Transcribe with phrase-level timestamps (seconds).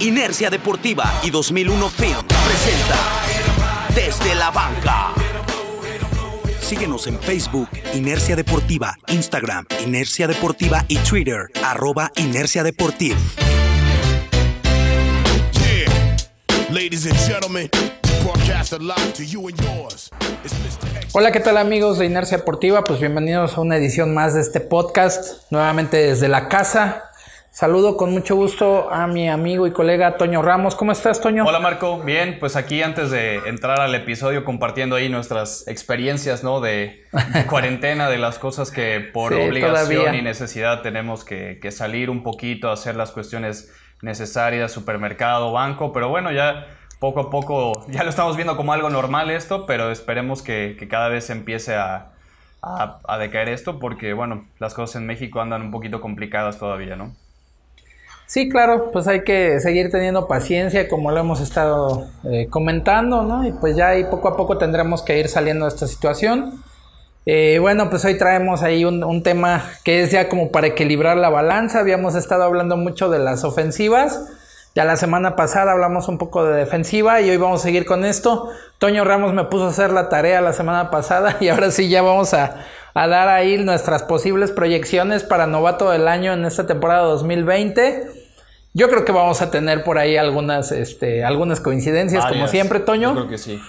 [0.00, 2.96] Inercia Deportiva y 2001 Film presenta
[3.94, 5.08] Desde la Banca.
[6.58, 13.18] Síguenos en Facebook, Inercia Deportiva, Instagram, Inercia Deportiva y Twitter, arroba Inercia Deportiva.
[21.12, 22.84] Hola, ¿qué tal amigos de Inercia Deportiva?
[22.84, 27.09] Pues bienvenidos a una edición más de este podcast, nuevamente desde la casa.
[27.52, 30.76] Saludo con mucho gusto a mi amigo y colega Toño Ramos.
[30.76, 31.44] ¿Cómo estás, Toño?
[31.44, 31.98] Hola, Marco.
[31.98, 36.60] Bien, pues aquí antes de entrar al episodio compartiendo ahí nuestras experiencias, ¿no?
[36.60, 37.06] De,
[37.48, 42.70] cuarentena, de las cosas que por obligación y necesidad tenemos que, que salir un poquito,
[42.70, 46.68] hacer las cuestiones necesarias, supermercado, banco, pero bueno, ya
[47.00, 51.08] poco a poco ya lo estamos viendo como algo normal esto, pero esperemos que, cada
[51.08, 52.12] vez empiece a,
[52.62, 57.12] a, decaer esto porque, bueno, las cosas en México andan un poquito complicadas todavía, ¿no?
[58.30, 63.44] Sí, claro, pues hay que seguir teniendo paciencia como lo hemos estado eh, comentando, ¿no?
[63.44, 66.62] Y pues ya ahí poco a poco tendremos que ir saliendo de esta situación.
[67.26, 71.16] Eh, bueno, pues hoy traemos ahí un, un, tema que es ya como para equilibrar
[71.16, 71.80] la balanza.
[71.80, 74.20] Habíamos estado hablando mucho de las ofensivas.
[74.76, 78.04] Ya la semana pasada hablamos un poco de defensiva y hoy vamos a seguir con
[78.04, 78.48] esto.
[78.78, 82.02] Toño Ramos me puso a hacer la tarea la semana pasada y ahora sí ya
[82.02, 88.19] vamos a, dar ahí nuestras posibles proyecciones para novato del año en esta temporada 2020.
[88.72, 93.10] Yo creo que vamos a tener por ahí algunas, este, algunas coincidencias, como siempre, Toño.
[93.10, 93.60] Yo creo que sí.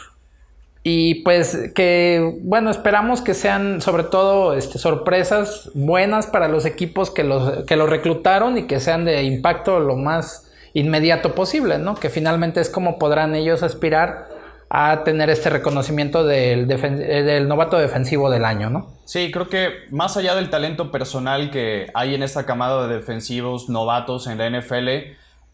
[0.84, 7.12] Y pues que, bueno, esperamos que sean sobre todo este, sorpresas buenas para los equipos
[7.12, 11.96] que los, que los reclutaron y que sean de impacto lo más inmediato posible, ¿no?
[11.96, 14.30] Que finalmente es como podrán ellos aspirar
[14.74, 18.88] a tener este reconocimiento del, eh, del, novato defensivo del año, ¿no?
[19.04, 23.68] Sí, creo que más allá del talento personal que hay en esta camada de defensivos
[23.68, 24.88] novatos en la NFL,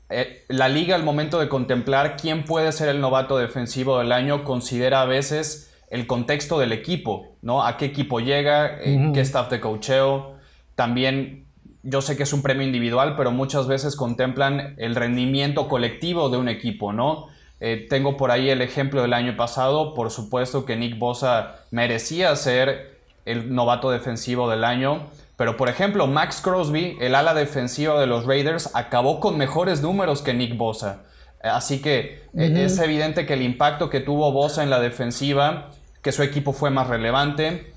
[0.09, 4.43] eh, la liga al momento de contemplar quién puede ser el novato defensivo del año
[4.43, 7.65] considera a veces el contexto del equipo, ¿no?
[7.65, 10.35] A qué equipo llega, eh, qué staff de cocheo,
[10.75, 11.47] también
[11.81, 16.37] yo sé que es un premio individual, pero muchas veces contemplan el rendimiento colectivo de
[16.37, 17.35] un equipo, ¿no?
[17.59, 22.35] Eh, tengo por ahí el ejemplo del año pasado, por supuesto que Nick Bosa merecía
[22.35, 25.07] ser el novato defensivo del año,
[25.37, 30.21] pero por ejemplo Max Crosby, el ala defensiva de los Raiders, acabó con mejores números
[30.21, 31.03] que Nick Bosa.
[31.41, 35.69] Así que eh, es evidente que el impacto que tuvo Bosa en la defensiva,
[36.01, 37.73] que su equipo fue más relevante,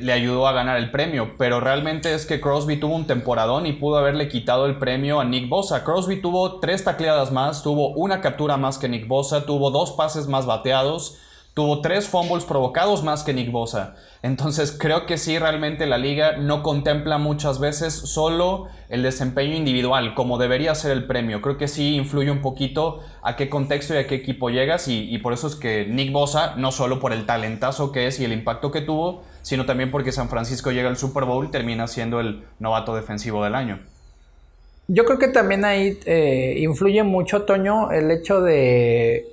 [0.00, 3.72] le ayudó a ganar el premio, pero realmente es que Crosby tuvo un temporadón y
[3.72, 5.84] pudo haberle quitado el premio a Nick Bosa.
[5.84, 10.26] Crosby tuvo tres tacleadas más, tuvo una captura más que Nick Bosa, tuvo dos pases
[10.26, 11.18] más bateados,
[11.54, 13.94] tuvo tres fumbles provocados más que Nick Bosa.
[14.22, 20.14] Entonces creo que sí, realmente la liga no contempla muchas veces solo el desempeño individual,
[20.14, 21.42] como debería ser el premio.
[21.42, 25.18] Creo que sí influye un poquito a qué contexto y a qué equipo llegas y,
[25.18, 28.32] por eso es que Nick Bosa, no solo por el talentazo que es y el
[28.32, 32.20] impacto que tuvo, sino también porque San Francisco llega al Super Bowl y termina siendo
[32.20, 33.80] el novato defensivo del año.
[34.88, 39.31] Yo creo que también ahí eh, influye mucho, Toño, el hecho de,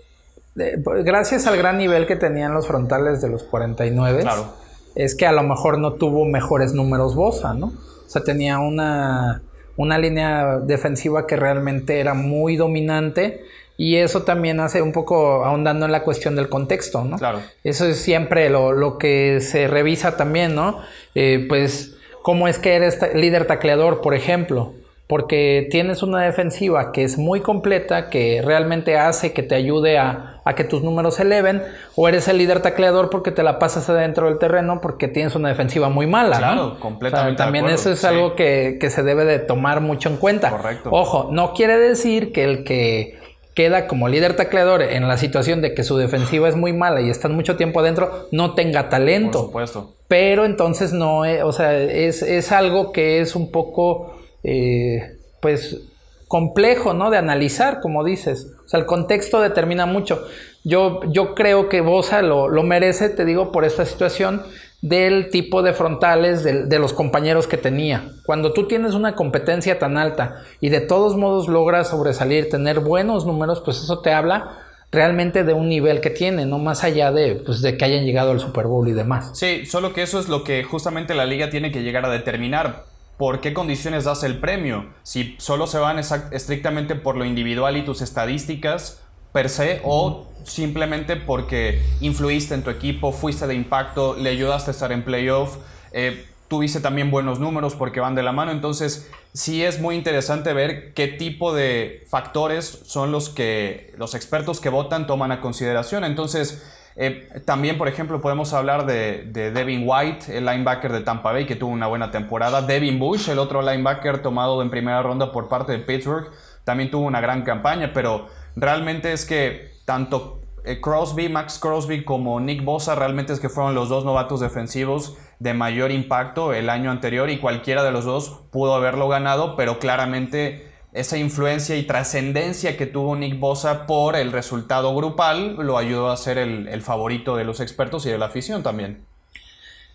[1.04, 4.22] Gracias al gran nivel que tenían los frontales de los 49.
[4.22, 7.68] Claro es que a lo mejor no tuvo mejores números Bosa, ¿no?
[7.68, 9.42] O sea, tenía una,
[9.78, 13.44] una línea defensiva que realmente era muy dominante
[13.78, 17.18] y eso también hace un poco ahondando en la cuestión del contexto, ¿no?
[17.18, 17.40] Claro.
[17.64, 20.80] Eso es siempre lo, lo que se revisa también, ¿no?
[21.16, 24.74] Eh, pues, ¿cómo es que eres líder tacleador, por ejemplo?
[25.10, 30.44] Porque tienes una defensiva que es muy completa, que realmente hace que te ayude a,
[30.56, 31.64] que tus números se eleven,
[31.96, 35.50] o eres el líder tacleador porque te la pasas adentro del terreno porque tienes una
[35.50, 36.38] defensiva muy mala.
[36.38, 37.38] Claro, completamente.
[37.38, 40.52] también eso es algo que, se debe de tomar mucho en cuenta.
[40.52, 40.92] Correcto.
[40.92, 43.18] Ojo, no quiere decir que el que
[43.56, 47.10] queda como líder tacleador en la situación de que su defensiva es muy mala y
[47.10, 49.40] está mucho tiempo adentro, no tenga talento.
[49.52, 49.96] Por supuesto.
[50.08, 55.82] Pero entonces no, o sea, es, es algo que es un poco eh, pues
[56.28, 57.10] complejo, ¿no?
[57.10, 58.54] De analizar, como dices.
[58.66, 60.26] O sea, el contexto determina mucho.
[60.64, 64.44] Yo, yo creo que Bosa lo, merece, te digo, por esta situación
[64.82, 68.12] del tipo de frontales de, de, los compañeros que tenía.
[68.26, 73.26] Cuando tú tienes una competencia tan alta y de todos modos logras sobresalir, tener buenos
[73.26, 74.60] números, pues eso te habla
[74.92, 78.32] realmente de un nivel que tiene, no más allá de, pues, de que hayan llegado
[78.32, 79.32] al Super Bowl y demás.
[79.34, 82.86] Sí, solo que eso es lo que justamente la liga tiene que llegar a determinar
[83.20, 84.86] ¿por qué condiciones das el premio?
[85.04, 89.02] Si solo se van estrictamente por lo individual y tus estadísticas
[89.34, 94.74] per se o simplemente porque influiste en tu equipo, fuiste de impacto, le ayudaste a
[94.74, 95.58] estar en playoff.
[95.92, 98.54] Eh, tuviste también buenos números porque van de la mano.
[98.54, 104.62] Entonces, sí es muy interesante ver qué tipo de factores son los que los expertos
[104.62, 106.06] que votan toman a consideración.
[106.06, 106.64] Entonces,
[107.02, 111.56] eh, también, por ejemplo, podemos hablar de, Devin White, el linebacker de Tampa Bay, que
[111.56, 112.62] tuvo una buena temporada.
[112.62, 116.30] Devin Bush, el otro linebacker tomado en primera ronda por parte de Pittsburgh,
[116.66, 122.42] también tuvo una gran campaña, pero realmente es que tanto eh, Crosby, Max Crosby como
[122.42, 126.92] Nick Bosa realmente es que fueron los dos novatos defensivos de mayor impacto el año
[126.92, 132.76] anterior y cualquiera de los dos pudo haberlo ganado, pero claramente esa influencia y trascendencia
[132.76, 137.44] que tuvo Nick Bosa por el resultado grupal lo ayudó a ser el, favorito de
[137.44, 139.06] los expertos y de la afición también.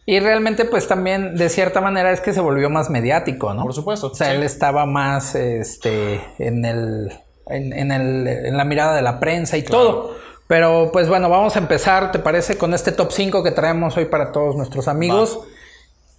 [0.07, 3.63] Y realmente, pues también, de cierta manera, es que se volvió más mediático, ¿no?
[3.63, 4.09] Por supuesto.
[4.09, 7.11] O sea, él estaba más este, en, el,
[7.47, 10.15] en, el, en la mirada de la prensa y todo.
[10.47, 12.59] Pero pues bueno, vamos a empezar, ¿te parece?
[12.59, 15.41] Con este top 5 que traemos hoy para todos nuestros amigos.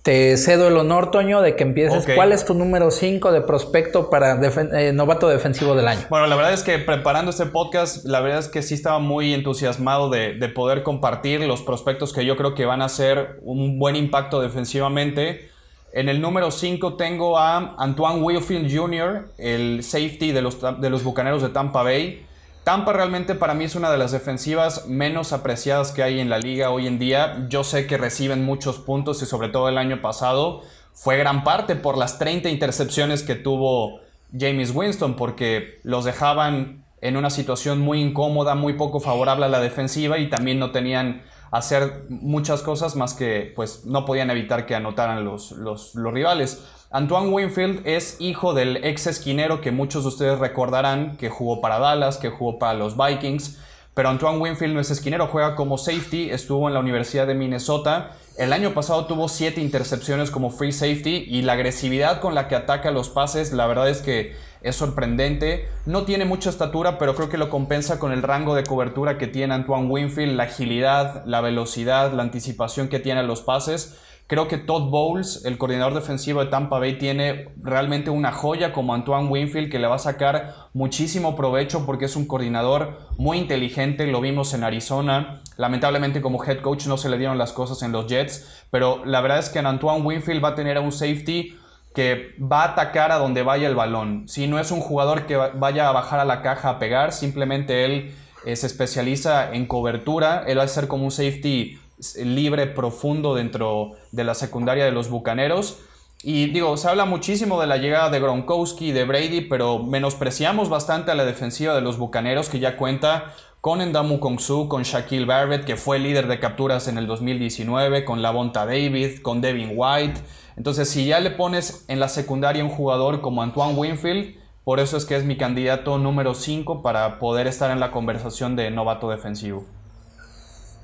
[0.05, 2.05] Te cedo el honor, Toño, de que empieces.
[2.13, 6.01] ¿Cuál es tu número 5 de prospecto para eh, novato defensivo del año?
[6.11, 9.33] Bueno, la verdad es que preparando este podcast, la verdad es que sí estaba muy
[9.33, 13.79] entusiasmado de, de poder compartir los prospectos que yo creo que van a hacer un
[13.79, 15.49] buen impacto defensivamente.
[15.91, 21.03] En el número 5 tengo a Antoine Wilfield Jr., el safety de los, de los
[21.03, 22.23] Bucaneros de Tampa Bay.
[22.65, 26.39] Tampa realmente para mí es una de las defensivas menos apreciadas que hay en la
[26.39, 27.45] liga hoy en día.
[27.47, 31.75] Yo sé que reciben muchos puntos y sobre todo el año pasado fue gran parte
[31.75, 33.99] por las 30 intercepciones que tuvo
[34.35, 39.59] James Winston porque los dejaban en una situación muy incómoda, muy poco favorable a la
[39.59, 41.21] defensiva y también no tenían
[41.51, 46.65] hacer muchas cosas más que pues no podían evitar que anotaran los, los, los rivales.
[46.95, 51.77] Antoine Winfield es hijo del ex esquinero que muchos de ustedes recordarán que jugó para
[51.77, 53.59] Dallas, que jugó para los Vikings.
[53.93, 58.11] Pero Antoine Winfield no es esquinero, juega como safety, estuvo en la Universidad de Minnesota.
[58.37, 62.55] El año pasado tuvo siete intercepciones como free safety y la agresividad con la que
[62.55, 65.67] ataca los pases, la verdad es que es sorprendente.
[65.85, 69.27] No tiene mucha estatura, pero creo que lo compensa con el rango de cobertura que
[69.27, 73.97] tiene Antoine Winfield, la agilidad, la velocidad, la anticipación que tiene a los pases.
[74.27, 78.95] Creo que Todd Bowles, el coordinador defensivo de Tampa Bay, tiene realmente una joya como
[78.95, 84.07] Antoine Winfield que le va a sacar muchísimo provecho porque es un coordinador muy inteligente.
[84.07, 85.41] Lo vimos en Arizona.
[85.57, 89.21] Lamentablemente como head coach no se le dieron las cosas en los Jets, pero la
[89.21, 91.55] verdad es que Antoine Winfield va a tener a un safety
[91.93, 94.27] que va a atacar a donde vaya el balón.
[94.27, 97.85] Si no es un jugador que vaya a bajar a la caja a pegar, simplemente
[97.85, 100.43] él eh, se especializa en cobertura.
[100.47, 101.79] Él va a ser como un safety
[102.23, 105.79] libre profundo dentro de la secundaria de los Bucaneros.
[106.23, 110.69] Y digo, se habla muchísimo de la llegada de Gronkowski y de Brady, pero menospreciamos
[110.69, 115.25] bastante a la defensiva de los Bucaneros, que ya cuenta con Endamu Kongsu, con Shaquille
[115.25, 120.21] Barrett, que fue líder de capturas en el 2019, con Lavonta David, con Devin White.
[120.57, 124.97] Entonces, si ya le pones en la secundaria un jugador como Antoine Winfield, por eso
[124.97, 129.09] es que es mi candidato número 5 para poder estar en la conversación de novato
[129.09, 129.65] defensivo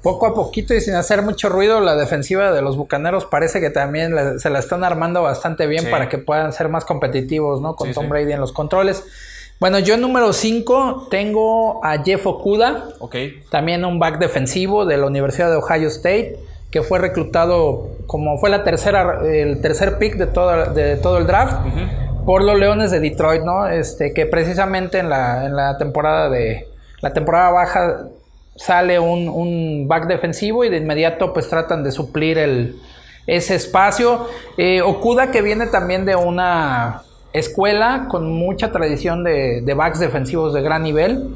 [0.01, 3.69] poco a poquito y sin hacer mucho ruido, la defensiva de los Bucaneros parece que
[3.69, 7.75] también se la están armando bastante bien para que puedan ser más competitivos, ¿no?
[7.75, 9.03] Con Tom Brady en los controles.
[9.59, 12.87] Bueno, yo número 5 tengo a Jeff Okuda,
[13.51, 16.39] también un back defensivo de la Universidad de Ohio State,
[16.71, 21.27] que fue reclutado como fue la tercera, el tercer pick de todo, de todo el
[21.27, 21.57] draft.
[22.25, 23.67] Por los Leones de Detroit, ¿no?
[23.67, 26.67] Este, que precisamente en la, en la temporada de.
[27.01, 28.05] La temporada baja
[28.55, 32.75] sale un, back defensivo y de inmediato pues tratan de suplir el,
[33.27, 34.27] ese espacio.
[34.57, 37.03] Eh, Okuda que viene también de una
[37.33, 41.29] escuela con mucha tradición de, backs defensivos de gran nivel.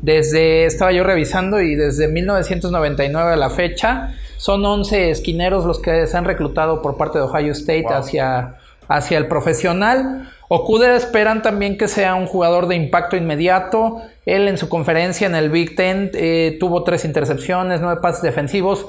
[0.00, 6.06] Desde, estaba yo revisando y desde 1999 a la fecha, son 11 esquineros los que
[6.06, 8.54] se han reclutado por parte de Ohio State hacia,
[8.86, 10.30] hacia el profesional.
[10.48, 14.00] Okuda esperan también que sea un jugador de impacto inmediato.
[14.24, 18.86] Él en su conferencia en el Big Ten eh, tuvo tres intercepciones, nueve pases defensivos,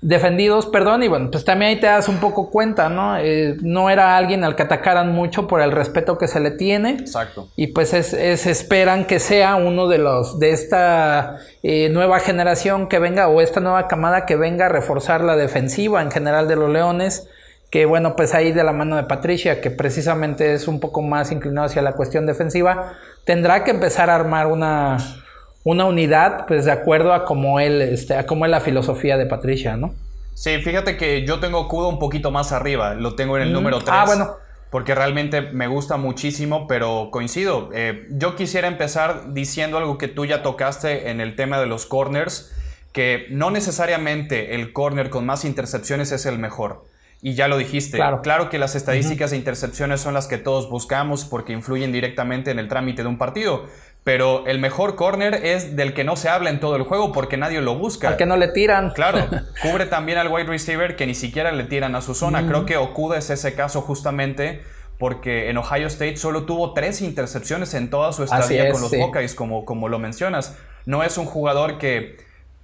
[0.00, 3.16] defendidos, perdón, y bueno, pues también ahí te das un poco cuenta, ¿no?
[3.18, 6.90] Eh, no era alguien al que atacaran mucho por el respeto que se le tiene.
[6.90, 7.48] Exacto.
[7.56, 13.00] Y pues es, esperan que sea uno de los de esta eh, nueva generación que
[13.00, 16.70] venga o esta nueva camada que venga a reforzar la defensiva en general de los
[16.70, 17.28] Leones
[17.72, 21.32] que bueno, pues ahí de la mano de Patricia, que precisamente es un poco más
[21.32, 22.92] inclinado hacia la cuestión defensiva,
[23.24, 24.98] tendrá que empezar a armar una,
[25.64, 29.24] una unidad, pues de acuerdo a cómo él, este, a cómo es la filosofía de
[29.24, 29.94] Patricia, ¿no?
[30.34, 33.54] Sí, fíjate que yo tengo Kudo un poquito más arriba, lo tengo en el mm,
[33.54, 33.88] número 3.
[33.90, 34.36] Ah, bueno.
[34.68, 37.70] Porque realmente me gusta muchísimo, pero coincido.
[37.72, 41.86] Eh, yo quisiera empezar diciendo algo que tú ya tocaste en el tema de los
[41.86, 42.52] corners,
[42.92, 46.91] que no necesariamente el corner con más intercepciones es el mejor.
[47.24, 51.24] Y ya lo dijiste, claro, que las estadísticas de intercepciones son las que todos buscamos
[51.24, 53.66] porque influyen directamente en el trámite de un partido.
[54.02, 57.36] Pero el mejor corner es del que no se habla en todo el juego porque
[57.36, 58.08] nadie lo busca.
[58.08, 58.90] Al que no le tiran.
[58.90, 59.24] Claro,
[59.62, 62.44] cubre también al wide receiver que ni siquiera le tiran a su zona.
[62.48, 64.62] Creo que Okuda es ese caso justamente
[64.98, 69.36] porque en Ohio State solo tuvo tres intercepciones en toda su estadía con los Buckeyes,
[69.36, 70.56] como, como lo mencionas.
[70.86, 72.16] No es un jugador que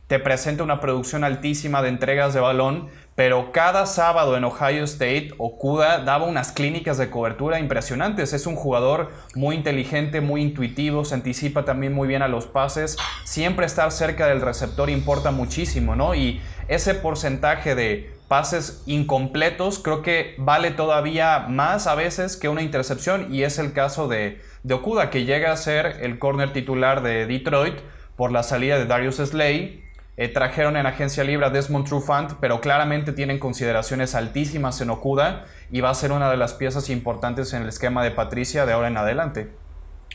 [0.08, 5.30] te presenta una producción altísima de entregas de balón, pero cada sábado en Ohio State,
[5.38, 8.32] Okuda daba unas clínicas de cobertura impresionantes.
[8.32, 12.96] Es un jugador muy inteligente, muy intuitivo, se anticipa también muy bien a los pases.
[13.24, 16.14] Siempre estar cerca del receptor importa muchísimo, ¿no?
[16.14, 22.62] Y ese porcentaje de pases incompletos, creo que vale todavía más a veces que una
[22.62, 27.02] intercepción y es el caso de, de Okuda, que llega a ser el corner titular
[27.02, 27.80] de Detroit
[28.14, 29.87] por la salida de Darius Slay.
[30.20, 35.44] Eh, trajeron en agencia libre a Desmond Trufant, pero claramente tienen consideraciones altísimas en Okuda
[35.70, 38.72] y va a ser una de las piezas importantes en el esquema de Patricia de
[38.72, 39.48] ahora en adelante.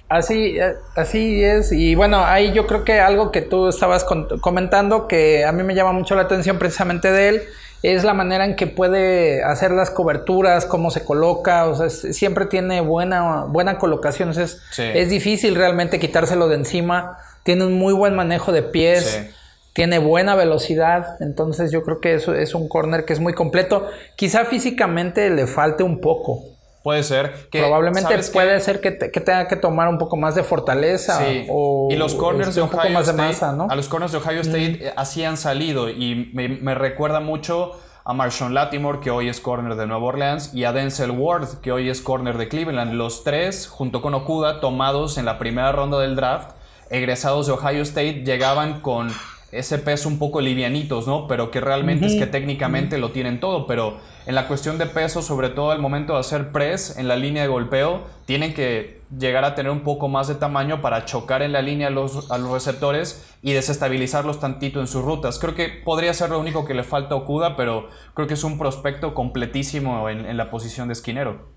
[0.10, 1.72] Así, eh, así es.
[1.72, 4.05] Y bueno, ahí yo creo que algo que tú estabas
[4.41, 7.41] comentando que a mí me llama mucho la atención precisamente de él
[7.81, 12.48] es la manera en que puede hacer las coberturas, cómo se coloca, o sea, siempre
[12.48, 18.15] tiene buena, buena colocación, es, es difícil realmente quitárselo de encima, tiene un muy buen
[18.15, 19.29] manejo de pies.
[19.74, 23.88] Tiene buena velocidad, entonces yo creo que eso es un corner que es muy completo.
[24.15, 26.44] Quizá físicamente le falte un poco,
[26.84, 27.48] Puede ser.
[27.50, 31.22] Que, Probablemente puede ser que, tenga que tomar un poco más de fortaleza.
[31.50, 35.38] O, y los corners de Ohio State, A los corners de Ohio State así han
[35.38, 35.89] salido.
[35.89, 37.72] Y me, recuerda mucho
[38.03, 41.72] a Marshawn Latimore, que hoy es corner de Nueva Orleans, y a Denzel Ward, que
[41.72, 42.92] hoy es corner de Cleveland.
[42.96, 46.51] Los tres, junto con Okuda, tomados en la primera ronda del draft,
[46.89, 49.10] egresados de Ohio State, llegaban con
[49.53, 51.27] ese peso un poco livianitos, ¿no?
[51.27, 55.22] Pero que realmente es que técnicamente lo tienen todo, pero en la cuestión de peso,
[55.22, 59.45] sobre todo al momento de hacer press en la línea de golpeo, tienen que llegar
[59.45, 62.38] a tener un poco más de tamaño para chocar en la línea a los, a
[62.38, 65.39] los receptores y desestabilizarlos tantito en sus rutas.
[65.39, 68.43] Creo que podría ser lo único que le falta a Okuda, pero creo que es
[68.43, 71.53] un prospecto completísimo en, la posición de esquinero.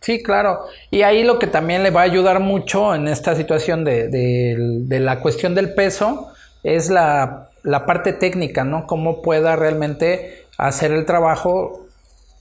[0.00, 0.60] Sí, claro.
[0.90, 5.00] Y ahí lo que también le va a ayudar mucho en esta situación de, de
[5.00, 7.48] la cuestión del peso es la,
[7.86, 8.86] parte técnica, ¿no?
[8.86, 11.86] Cómo pueda realmente hacer el trabajo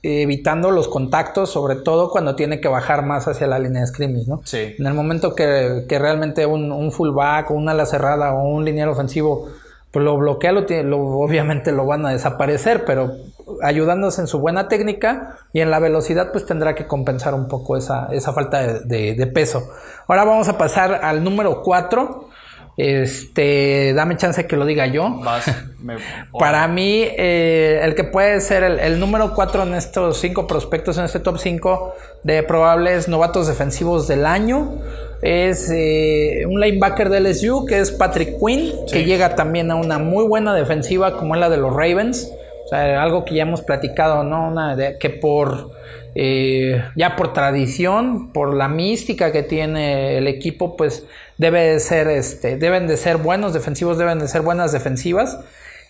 [0.01, 4.27] evitando los contactos, sobre todo cuando tiene que bajar más hacia la línea de scrimmage,
[4.27, 4.41] ¿no?
[4.45, 4.75] Sí.
[4.77, 8.89] En el momento que, realmente un, un, fullback o una ala cerrada o un lineal
[8.89, 9.49] ofensivo
[9.91, 13.15] pues lo bloquea, lo, obviamente lo van a desaparecer, pero
[13.63, 17.75] ayudándose en su buena técnica y en la velocidad, pues tendrá que compensar un poco
[17.75, 19.67] esa, esa falta de, de peso.
[20.07, 22.28] Ahora vamos a pasar al número 4,
[22.79, 25.19] este, dame chance que lo diga yo.
[26.39, 31.03] Para mí, eh, el que puede ser el, número 4 en estos cinco prospectos, en
[31.03, 31.93] este top 5
[32.23, 34.77] de probables novatos defensivos del año,
[35.21, 39.99] es eh, un linebacker de LSU que es Patrick Quinn, que llega también a una
[39.99, 42.31] muy buena defensiva como es la de los Ravens.
[42.63, 44.47] O sea, algo que ya hemos platicado, ¿no?
[44.47, 45.71] Una de, que por
[46.21, 51.05] eh, ya por tradición, por la mística que tiene el equipo, pues
[51.37, 55.39] debe ser, este, deben de ser buenos defensivos, deben de ser buenas defensivas.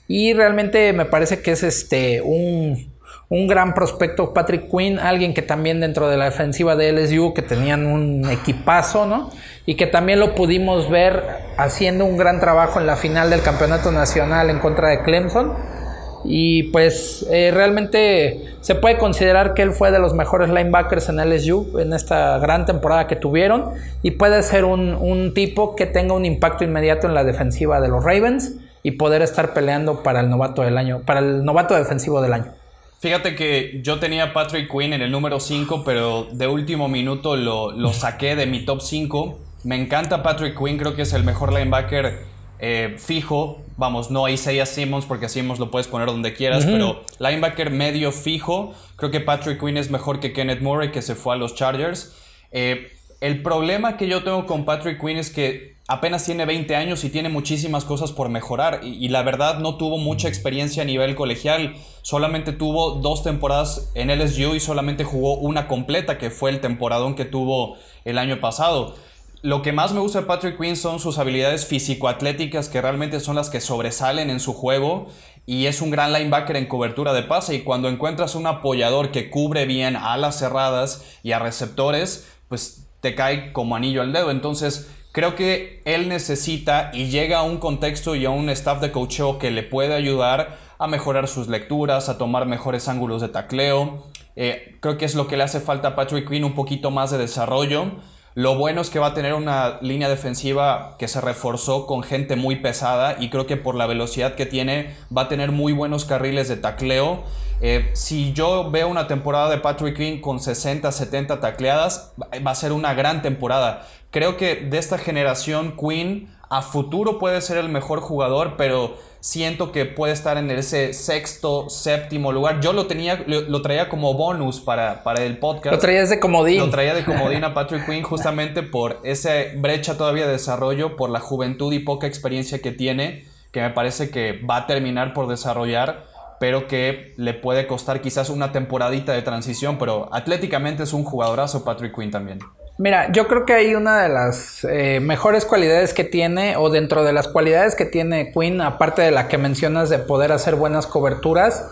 [0.07, 2.93] Y realmente me parece que es este un,
[3.29, 7.41] un gran prospecto, Patrick Quinn, alguien que también dentro de la defensiva de LSU, que
[7.41, 9.31] tenían un equipazo, ¿no?
[9.65, 11.23] Y que también lo pudimos ver
[11.57, 15.78] haciendo un gran trabajo en la final del campeonato nacional en contra de Clemson
[16.23, 21.17] y pues eh, realmente se puede considerar que él fue de los mejores linebackers en
[21.17, 23.71] LSU en esta gran temporada que tuvieron.
[24.03, 28.03] Y puede ser un, tipo que tenga un impacto inmediato en la defensiva de los
[28.03, 32.33] Ravens y poder estar peleando para el novato del año, para el novato defensivo del
[32.33, 32.53] año.
[32.99, 37.71] Fíjate que yo tenía Patrick Quinn en el número 5, pero de último minuto lo,
[37.71, 39.39] lo saqué de mi top 5.
[39.63, 42.28] Me encanta Patrick Quinn, creo que es el mejor linebacker
[42.61, 47.71] eh, fijo, vamos, no Isaiah Simmons porque Simmons lo puedes poner donde quieras, pero linebacker
[47.71, 51.37] medio fijo, creo que Patrick Quinn es mejor que Kenneth Murray que se fue a
[51.37, 52.13] los Chargers.
[52.51, 57.03] Eh, el problema que yo tengo con Patrick Quinn es que apenas tiene 20 años
[57.05, 61.15] y tiene muchísimas cosas por mejorar y, la verdad no tuvo mucha experiencia a nivel
[61.15, 66.59] colegial, solamente tuvo dos temporadas en LSU y solamente jugó una completa que fue el
[66.59, 68.95] temporadón que tuvo el año pasado
[69.41, 73.35] lo que más me gusta de Patrick Quinn son sus habilidades físico-atléticas que realmente son
[73.35, 75.07] las que sobresalen en su juego
[75.45, 79.29] y es un gran linebacker en cobertura de pase y cuando encuentras un apoyador que
[79.29, 84.29] cubre bien a las cerradas y a receptores, pues te cae como anillo al dedo.
[84.29, 88.91] Entonces, creo que él necesita y llega a un contexto y a un staff de
[88.91, 94.03] coacheo que le puede ayudar a mejorar sus lecturas, a tomar mejores ángulos de tacleo.
[94.35, 97.11] Eh, creo que es lo que le hace falta a Patrick Quinn, un poquito más
[97.11, 97.93] de desarrollo.
[98.39, 102.37] Lo bueno es que va a tener una línea defensiva que se reforzó con gente
[102.37, 106.05] muy pesada y creo que por la velocidad que tiene va a tener muy buenos
[106.05, 107.23] carriles de tacleo.
[107.59, 112.55] Eh, si yo veo una temporada de Patrick Quinn con 60, 70 tacleadas, va a
[112.55, 113.85] ser una gran temporada.
[114.09, 119.71] Creo que de esta generación Quinn a futuro puede ser el mejor jugador, pero siento
[119.71, 122.61] que puede estar en ese sexto, séptimo lugar.
[122.61, 125.73] Yo lo tenía, lo, traía como bonus para, para, el podcast.
[125.73, 126.59] Lo traías de comodín.
[126.59, 131.09] Lo traía de comodín a Patrick Quinn justamente por esa brecha todavía de desarrollo, por
[131.09, 135.27] la juventud y poca experiencia que tiene, que me parece que va a terminar por
[135.27, 136.08] desarrollar,
[136.39, 141.63] pero que le puede costar quizás una temporadita de transición, pero atléticamente es un jugadorazo
[141.63, 142.39] Patrick Quinn también.
[142.77, 147.03] Mira, yo creo que hay una de las eh, mejores cualidades que tiene, o dentro
[147.03, 150.87] de las cualidades que tiene Quinn, aparte de la que mencionas de poder hacer buenas
[150.87, 151.65] coberturas,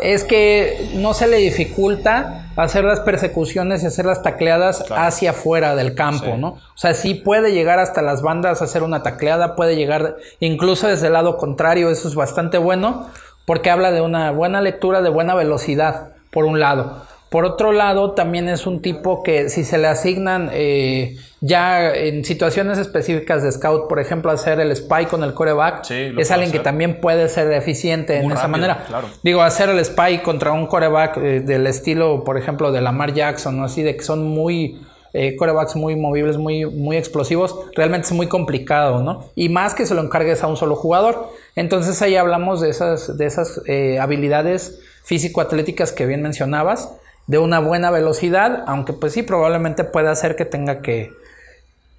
[0.00, 5.74] es que no se le dificulta hacer las persecuciones y hacer las tacleadas hacia afuera
[5.76, 6.48] del campo, ¿no?
[6.48, 10.88] O sea, sí puede llegar hasta las bandas a hacer una tacleada, puede llegar incluso
[10.88, 13.08] desde el lado contrario, eso es bastante bueno,
[13.44, 17.02] porque habla de una buena lectura, de buena velocidad, por un lado.
[17.30, 22.24] Por otro lado, también es un tipo que si se le asignan eh, ya en
[22.24, 26.58] situaciones específicas de scout, por ejemplo, hacer el spy con el coreback, es alguien que
[26.58, 28.84] también puede ser eficiente en esa manera.
[29.22, 33.60] Digo, hacer el spy contra un coreback eh, del estilo, por ejemplo, de Lamar Jackson,
[33.60, 34.80] o así, de que son muy
[35.12, 39.24] eh, corebacks muy movibles, muy, muy explosivos, realmente es muy complicado, ¿no?
[39.36, 41.30] Y más que se lo encargues a un solo jugador.
[41.56, 43.60] Entonces ahí hablamos de esas, de esas
[44.00, 46.90] habilidades físico-atléticas que bien mencionabas
[47.26, 51.12] de una buena velocidad, aunque pues sí, probablemente pueda hacer que tenga que,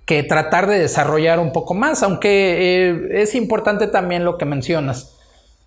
[0.06, 5.16] que tratar de desarrollar un poco más, aunque eh, es importante también lo que mencionas.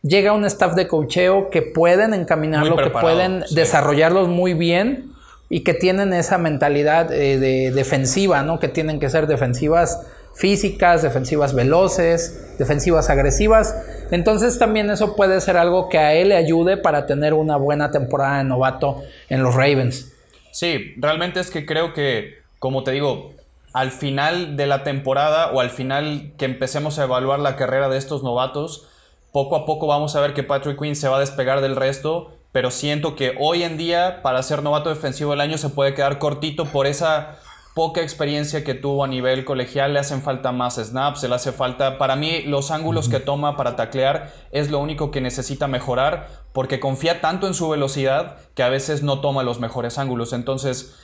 [0.03, 5.13] Llega un staff de cocheo que pueden encaminarlo, que pueden desarrollarlos muy bien
[5.49, 8.59] y que tienen esa mentalidad eh, de defensiva, ¿no?
[8.59, 13.75] Que tienen que ser defensivas físicas, defensivas veloces, defensivas agresivas.
[14.11, 17.91] Entonces también eso puede ser algo que a él le ayude para tener una buena
[17.91, 20.13] temporada de novato en los Ravens.
[20.51, 23.33] Sí, realmente es que creo que, como te digo,
[23.73, 27.99] al final de la temporada o al final que empecemos a evaluar la carrera de
[27.99, 28.87] estos novatos,
[29.33, 32.31] poco a poco vamos a ver que Patrick Quinn se va a despegar del resto,
[32.53, 36.21] pero siento que hoy en día para ser novato defensivo del año se puede quedar
[36.21, 37.39] cortito por esa
[37.75, 41.99] poca experiencia que tuvo a nivel colegial, le hacen falta más snaps, le hace falta,
[41.99, 46.79] para mí los ángulos que toma para taclear es lo único que necesita mejorar porque
[46.79, 50.33] confía tanto en su velocidad que a veces no toma los mejores ángulos.
[50.33, 50.95] Entonces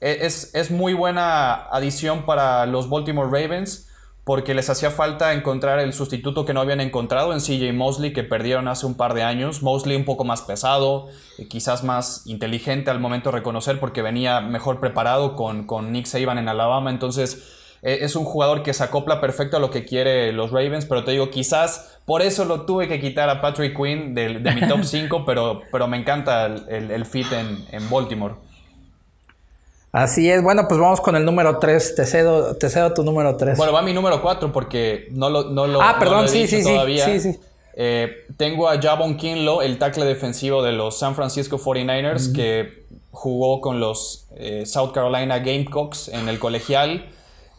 [0.00, 3.87] e, es, es muy buena adición para los Baltimore Ravens
[4.28, 8.24] porque les hacía falta encontrar el sustituto que no habían encontrado en CJ Mosley, que
[8.24, 9.62] perdieron hace un par de años.
[9.62, 14.42] Mosley un poco más pesado, eh, quizás más inteligente al momento de reconocer, porque venía
[14.42, 16.90] mejor preparado con, con Nick Saban en Alabama.
[16.90, 20.84] Entonces, eh, es un jugador que se acopla perfecto a lo que quiere los Ravens,
[20.84, 24.68] pero te digo, quizás por eso lo tuve que quitar a Patrick Quinn de, mi
[24.68, 28.34] top 5, pero, pero me encanta el, fit en, en Baltimore.
[29.92, 31.94] Así es, bueno, pues vamos con el número 3.
[31.94, 33.56] Te cedo, te cedo tu número 3.
[33.56, 37.04] Bueno, va mi número 4 porque no lo, no lo, ah, perdón, sí, sí, todavía.
[37.04, 37.38] Sí, sí.
[37.74, 43.60] Eh, tengo a Javon Kinlo, el tackle defensivo de los San Francisco 49ers, que jugó
[43.60, 47.08] con los eh, South Carolina Gamecocks en el colegial.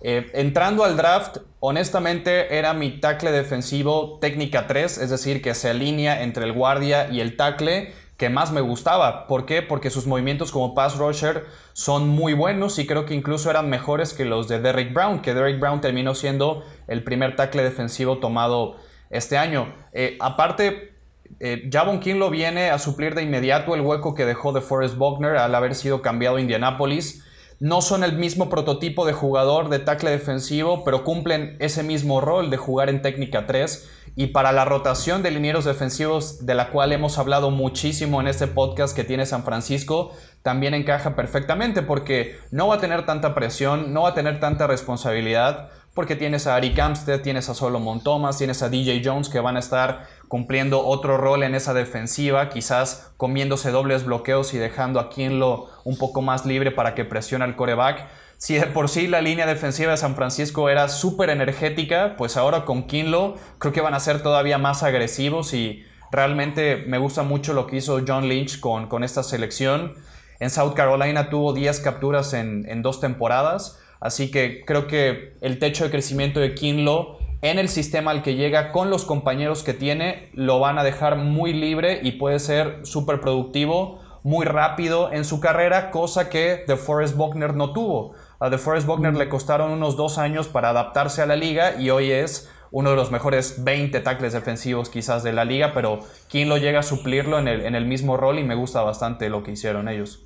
[0.02, 5.70] Eh, entrando al draft, honestamente era mi tackle defensivo técnica 3, es decir, que se
[5.70, 9.28] alinea entre el guardia y el tackle que más me gustaba.
[9.28, 9.62] ¿Por qué?
[9.62, 14.14] Porque sus movimientos como pass rusher son muy buenos y creo que incluso eran mejores
[14.14, 18.76] que los de Derrick Brown, que Derrick Brown terminó siendo el primer tackle defensivo tomado
[19.10, 19.74] este año.
[19.94, 20.92] Eh, aparte,
[21.40, 24.98] eh, Javon King lo viene a suplir de inmediato el hueco que dejó de Forrest
[24.98, 27.24] Buckner al haber sido cambiado a Indianapolis.
[27.62, 32.50] No son el mismo prototipo de jugador de tackle defensivo, pero cumplen ese mismo rol
[32.50, 36.92] de jugar en técnica 3 y para la rotación de linieros defensivos, de la cual
[36.92, 40.12] hemos hablado muchísimo en este podcast que tiene San Francisco,
[40.44, 44.68] también encaja perfectamente porque no va a tener tanta presión, no va a tener tanta
[44.68, 49.40] responsabilidad, porque tienes a Ari Kamstead, tienes a Solomon Thomas, tienes a DJ Jones que
[49.40, 55.00] van a estar cumpliendo otro rol en esa defensiva, quizás comiéndose dobles bloqueos y dejando
[55.00, 58.06] a Kinlo un poco más libre para que presione al coreback.
[58.40, 62.64] Si de por sí la línea defensiva de San Francisco era súper energética, pues ahora
[62.64, 67.52] con Kinlo creo que van a ser todavía más agresivos y realmente me gusta mucho
[67.52, 69.96] lo que hizo John Lynch con, con esta selección.
[70.40, 75.60] En South Carolina tuvo 10 capturas en, en, dos temporadas, así que creo que el
[75.60, 79.74] techo de crecimiento de Kinlo en el sistema al que llega, con los compañeros que
[79.74, 85.26] tiene, lo van a dejar muy libre y puede ser súper productivo, muy rápido en
[85.26, 88.14] su carrera, cosa que The Forest Buckner no tuvo.
[88.42, 91.90] A The Forest Buckner le costaron unos dos años para adaptarse a la liga y
[91.90, 96.00] hoy es uno de los mejores 20 tackles defensivos quizás de la liga, pero
[96.30, 98.40] ¿quién lo llega a suplirlo en el, en el mismo rol?
[98.40, 100.26] Y me gusta bastante lo que hicieron ellos.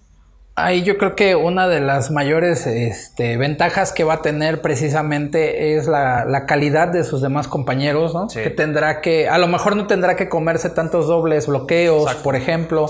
[0.56, 5.76] Ahí yo creo que una de las mayores este, ventajas que va a tener precisamente
[5.76, 8.28] es la, calidad de sus demás compañeros, ¿no?
[8.28, 12.88] Que tendrá que, a lo mejor no tendrá que comerse tantos dobles bloqueos, por ejemplo.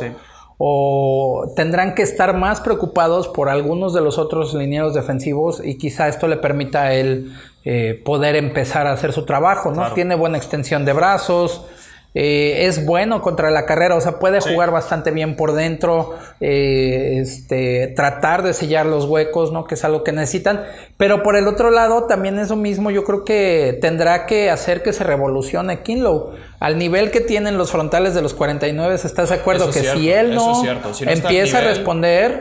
[0.57, 6.07] O tendrán que estar más preocupados por algunos de los otros linieros defensivos y quizá
[6.07, 7.33] esto le permita a él
[7.65, 9.93] eh, poder empezar a hacer su trabajo, ¿no?
[9.93, 11.65] Tiene buena extensión de brazos,
[12.15, 17.17] eh, es bueno contra la carrera, o sea, puede jugar bastante bien por dentro, eh,
[17.19, 19.63] este, tratar de sellar los huecos, ¿no?
[19.63, 20.63] Que es algo que necesitan.
[20.97, 24.93] Pero por el otro lado, también eso mismo yo creo que tendrá que hacer que
[24.93, 26.33] se revolucione Kinlow.
[26.59, 29.69] Al nivel que tienen los frontales de los 49, ¿estás de acuerdo?
[29.71, 30.63] que si él no,
[31.01, 32.39] empieza a responder,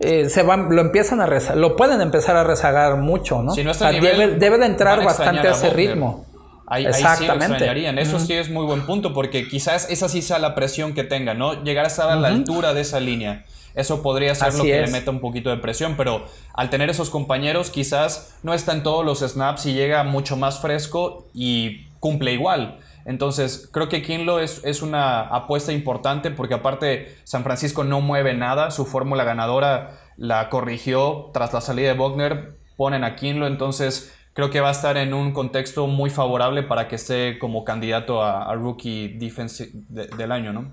[0.00, 3.54] eh, se van, lo empiezan a lo pueden empezar a rezagar mucho, ¿no?
[3.54, 6.26] debe, debe, de entrar bastante a ese ritmo.
[6.66, 7.68] Ahí, Exactamente.
[7.68, 10.94] Ahí sí Eso sí es muy buen punto, porque quizás esa sí sea la presión
[10.94, 11.62] que tenga, ¿no?
[11.64, 13.44] Llegar a estar a la altura de esa línea.
[13.74, 17.10] Eso podría ser lo que le meta un poquito de presión, pero al tener esos
[17.10, 22.32] compañeros, quizás no está en todos los snaps y llega mucho más fresco y cumple
[22.32, 22.78] igual.
[23.04, 28.34] Entonces, creo que Kinlo es, es una apuesta importante porque aparte San Francisco no mueve
[28.34, 34.14] nada, su fórmula ganadora la corrigió tras la salida de Wagner, ponen a Kinlo, entonces
[34.34, 38.22] creo que va a estar en un contexto muy favorable para que esté como candidato
[38.22, 40.70] a, Rookie Defense del año, ¿no?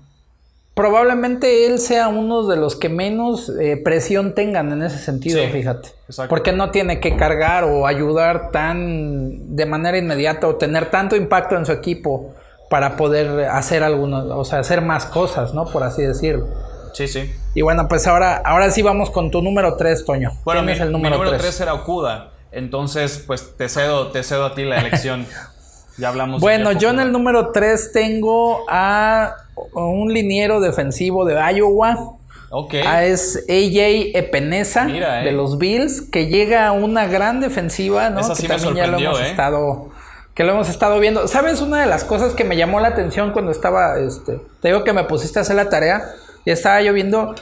[0.74, 5.90] Probablemente él sea uno de los que menos eh, presión tengan en ese sentido, fíjate.
[6.28, 11.56] Porque no tiene que cargar o ayudar tan de manera inmediata o tener tanto impacto
[11.56, 12.34] en su equipo
[12.70, 15.66] para poder hacer algunos, o sea, hacer más cosas, ¿no?
[15.66, 16.46] Por así decirlo.
[16.94, 17.30] Sí, sí.
[17.54, 20.30] Y bueno, pues ahora, ahora sí vamos con tu número 3, Toño.
[20.44, 22.30] Bueno, mi, el número 3 era Okuda.
[22.52, 25.26] Entonces, pues te cedo, te cedo a ti la elección.
[25.98, 26.40] ya hablamos.
[26.40, 29.36] Bueno, yo en el número 3 tengo a
[29.74, 32.16] un liniero defensivo de Iowa.
[32.52, 32.74] Ok.
[32.84, 35.32] Ah, es AJ Epenesa de eh.
[35.32, 38.22] los Bills, que llega a una gran defensiva, ¿no?
[38.34, 39.30] que también ya lo hemos eh.
[39.30, 39.90] estado
[40.34, 41.28] que lo hemos estado viendo.
[41.28, 44.84] ¿Sabes una de las cosas que me llamó la atención cuando estaba este, te digo
[44.84, 46.02] que me pusiste a hacer la tarea
[46.44, 47.34] y estaba yo viendo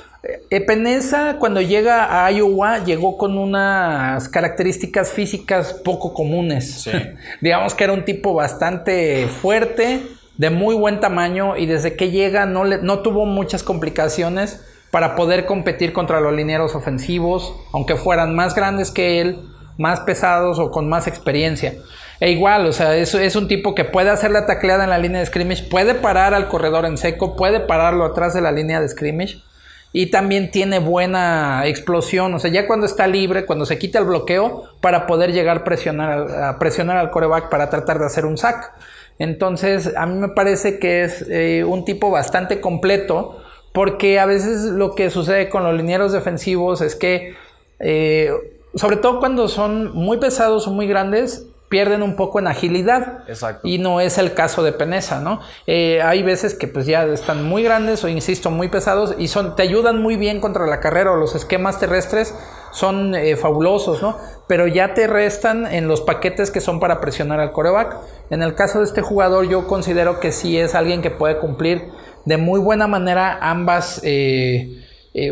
[0.50, 6.88] Epenesa cuando llega a Iowa llegó con unas características físicas poco comunes.
[7.40, 10.02] Digamos que era un tipo bastante fuerte,
[10.36, 15.14] de muy buen tamaño y desde que llega no, le, no tuvo muchas complicaciones para
[15.14, 19.40] poder competir contra los linieros ofensivos, aunque fueran más grandes que él,
[19.76, 21.74] más pesados o con más experiencia.
[22.20, 24.98] E igual, o sea, es, es un tipo que puede hacer la tacleada en la
[24.98, 28.80] línea de scrimmage, puede parar al corredor en seco, puede pararlo atrás de la línea
[28.80, 29.42] de scrimmage
[29.92, 34.04] y también tiene buena explosión, o sea, ya cuando está libre, cuando se quita el
[34.04, 38.36] bloqueo, para poder llegar a presionar, a presionar al coreback para tratar de hacer un
[38.36, 38.72] sack.
[39.18, 43.38] Entonces, a mí me parece que es eh, un tipo bastante completo,
[43.72, 47.34] porque a veces lo que sucede con los linieros defensivos es que,
[47.80, 48.30] eh,
[48.74, 53.24] sobre todo cuando son muy pesados o muy grandes, pierden un poco en agilidad.
[53.28, 53.66] Exacto.
[53.66, 55.40] Y no es el caso de Peneza, ¿no?
[55.66, 59.54] Eh, hay veces que pues ya están muy grandes o, insisto, muy pesados y son,
[59.56, 62.34] te ayudan muy bien contra la carrera o los esquemas terrestres
[62.72, 64.16] son eh, fabulosos, ¿no?
[64.46, 67.96] Pero ya te restan en los paquetes que son para presionar al coreback.
[68.30, 71.88] En el caso de este jugador yo considero que sí es alguien que puede cumplir
[72.24, 74.82] de muy buena manera ambas eh,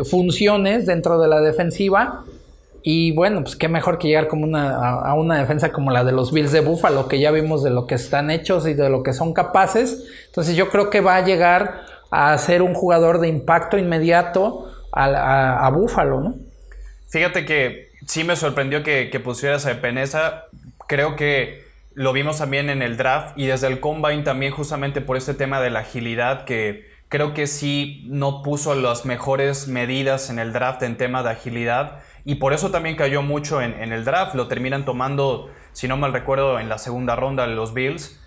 [0.09, 2.25] funciones dentro de la defensiva
[2.89, 6.13] y bueno, pues qué mejor que llegar como una, a, una defensa como la de
[6.13, 9.03] los Bills de Buffalo, que ya vimos de lo que están hechos y de lo
[9.03, 10.05] que son capaces.
[10.27, 15.65] Entonces yo creo que va a llegar a ser un jugador de impacto inmediato a,
[15.65, 16.35] a, Buffalo, ¿no?
[17.09, 20.45] Fíjate que sí me sorprendió que, que pusieras a Peneza.
[20.87, 25.17] Creo que lo vimos también en el draft y desde el combine también justamente por
[25.17, 30.39] este tema de la agilidad que creo que sí no puso las mejores medidas en
[30.39, 34.35] el draft en tema de agilidad y por eso también cayó mucho en, el draft.
[34.35, 38.19] Lo terminan tomando, si no mal recuerdo, en la segunda ronda de los Bills.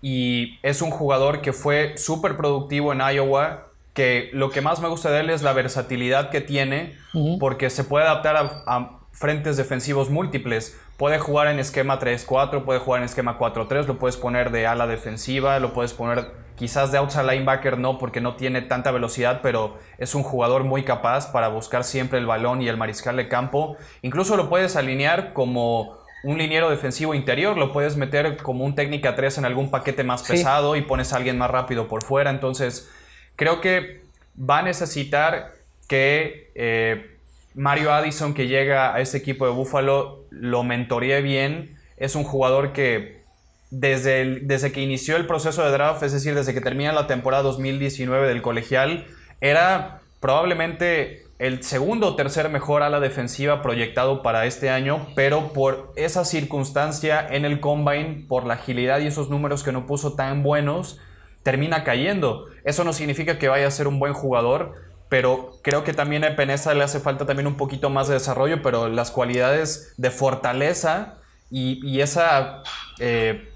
[0.00, 4.86] Y es un jugador que fue súper productivo en Iowa, que lo que más me
[4.86, 6.96] gusta de él es la versatilidad que tiene,
[7.40, 10.80] porque se puede adaptar a, frentes defensivos múltiples.
[11.02, 14.86] Puede jugar en esquema 3-4, puede jugar en esquema 4-3, lo puedes poner de ala
[14.86, 19.78] defensiva, lo puedes poner Quizás de outside linebacker no, porque no tiene tanta velocidad, pero
[19.98, 23.76] es un jugador muy capaz para buscar siempre el balón y el mariscal de campo.
[24.02, 29.16] Incluso lo puedes alinear como un liniero defensivo interior, lo puedes meter como un técnica
[29.16, 32.30] 3 en algún paquete más pesado y pones a alguien más rápido por fuera.
[32.30, 32.88] Entonces,
[33.34, 34.02] creo que
[34.38, 35.54] va a necesitar
[35.88, 37.11] que eh,
[37.54, 41.78] Mario Addison, que llega a este equipo de Buffalo, lo mentoree bien.
[41.96, 43.22] Es un jugador que
[43.70, 47.42] desde, desde que inició el proceso de draft, es decir, desde que termina la temporada
[47.42, 49.06] 2019 del colegial,
[49.40, 55.92] era probablemente el segundo o tercer mejor ala defensiva proyectado para este año, pero por
[55.96, 60.44] esa circunstancia en el combine, por la agilidad y esos números que no puso tan
[60.44, 61.00] buenos,
[61.42, 62.46] termina cayendo.
[62.64, 64.74] Eso no significa que vaya a ser un buen jugador,
[65.12, 68.62] pero creo que también a Peneza le hace falta también un poquito más de desarrollo,
[68.62, 71.18] pero las cualidades de fortaleza
[71.50, 72.62] y, esa
[72.98, 73.52] eh,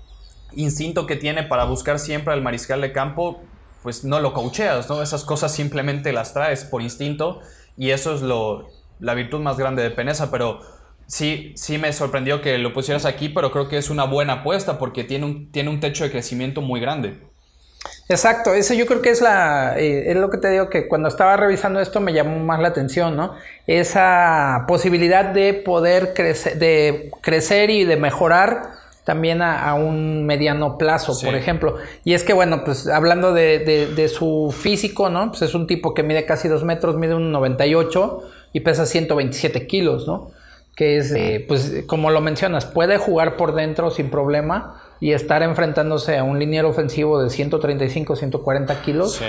[0.53, 3.42] instinto que tiene para buscar siempre al mariscal de campo,
[3.83, 5.01] pues no lo coacheas, ¿no?
[5.01, 7.40] Esas cosas simplemente las traes por instinto
[7.79, 8.69] y eso es lo,
[9.01, 10.61] la virtud más grande de Peneza, pero
[11.07, 14.79] sí, sí me sorprendió que lo pusieras aquí, pero creo que es una buena apuesta
[14.79, 17.19] porque tiene un, tiene un techo de crecimiento muy grande.
[18.09, 21.09] Exacto, eso yo creo que es la, eh, es lo que te digo que cuando
[21.09, 23.35] estaba revisando esto me llamó más la atención, ¿no?
[23.66, 31.16] Esa posibilidad de poder crecer, de crecer y de mejorar también a, un mediano plazo,
[31.25, 31.77] por ejemplo.
[32.03, 35.31] Y es que, bueno, pues hablando de, su físico, ¿no?
[35.31, 39.66] Pues es un tipo que mide casi dos metros, mide un 98 y pesa 127
[39.69, 40.33] kilos, ¿no?
[40.75, 45.43] Que es, eh, pues como lo mencionas, puede jugar por dentro sin problema y estar
[45.43, 49.21] enfrentándose a un liniero ofensivo de 135, 140 kilos.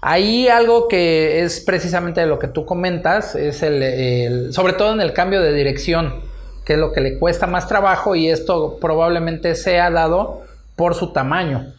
[0.00, 5.00] Ahí algo que es precisamente de lo que tú comentas, es el, sobre todo en
[5.00, 9.54] el cambio de dirección que es lo que le cuesta más trabajo y esto probablemente
[9.54, 10.42] sea dado
[10.74, 11.72] por su tamaño.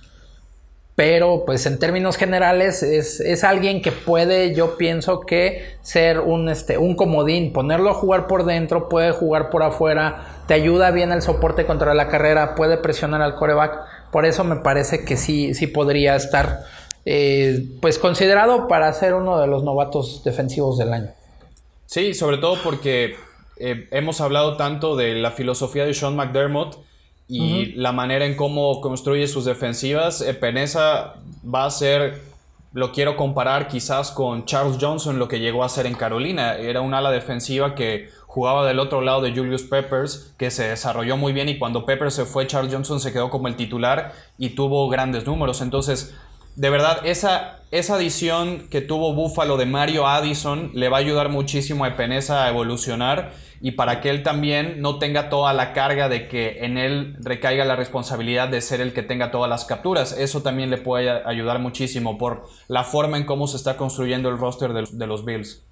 [0.97, 6.79] Pero pues en términos generales es, alguien que puede, yo pienso que ser un, este,
[6.79, 11.21] un comodín, ponerlo a jugar por dentro, puede jugar por afuera, te ayuda bien el
[11.21, 14.09] soporte contra la carrera, puede presionar al coreback.
[14.11, 16.61] Por eso me parece que sí, sí podría estar
[17.05, 21.11] eh, pues considerado para ser uno de los novatos defensivos del año.
[21.85, 23.17] Sí, sobre todo porque
[23.57, 26.86] eh, hemos hablado tanto de la filosofía de Sean McDermott
[27.27, 30.21] y la manera en cómo construye sus defensivas.
[30.21, 32.21] Eh, Peneza va a ser,
[32.73, 36.55] lo quiero comparar quizás con Charles Johnson, lo que llegó a ser en Carolina.
[36.55, 41.17] Era un ala defensiva que jugaba del otro lado de Julius Peppers, que se desarrolló
[41.17, 44.49] muy bien y cuando Peppers se fue, Charles Johnson se quedó como el titular y
[44.49, 45.61] tuvo grandes números.
[45.61, 46.13] Entonces,
[46.55, 51.29] de verdad, esa, esa adición que tuvo Buffalo de Mario Addison le va a ayudar
[51.29, 56.09] muchísimo a Peneza a evolucionar y para que él también no tenga toda la carga
[56.09, 60.15] de que en él recaiga la responsabilidad de ser el que tenga todas las capturas.
[60.17, 64.37] Eso también le puede ayudar muchísimo por la forma en cómo se está construyendo el
[64.37, 65.63] roster de, los Bills.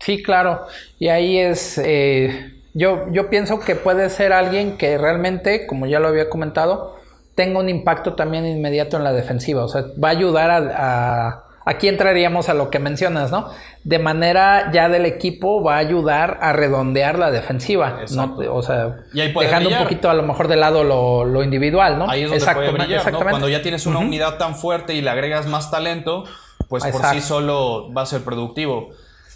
[0.00, 0.66] Sí, claro.
[0.98, 5.98] Y ahí es, eh, yo, yo pienso que puede ser alguien que realmente, como ya
[5.98, 6.96] lo había comentado,
[7.34, 9.64] tenga un impacto también inmediato en la defensiva.
[9.64, 13.50] O sea, va a ayudar a aquí entraríamos a lo que mencionas, ¿no?
[13.82, 18.36] De manera ya del equipo va a ayudar a redondear la defensiva, ¿no?
[18.52, 22.08] O sea, dejando un poquito a lo mejor de lado lo, individual, ¿no?
[22.08, 23.18] Ahí es donde puede brillar, ¿no?
[23.18, 26.24] Cuando ya tienes una unidad tan fuerte y le agregas más talento,
[26.68, 28.90] pues por sí solo va a ser productivo.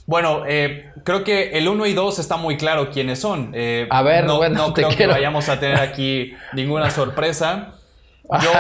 [0.07, 3.53] Bueno, eh, creo que el 1 y 2 está muy claro quiénes son.
[3.55, 7.75] Eh, a ver, no, no creo que vayamos a tener aquí ninguna sorpresa.
[8.43, 8.51] Yo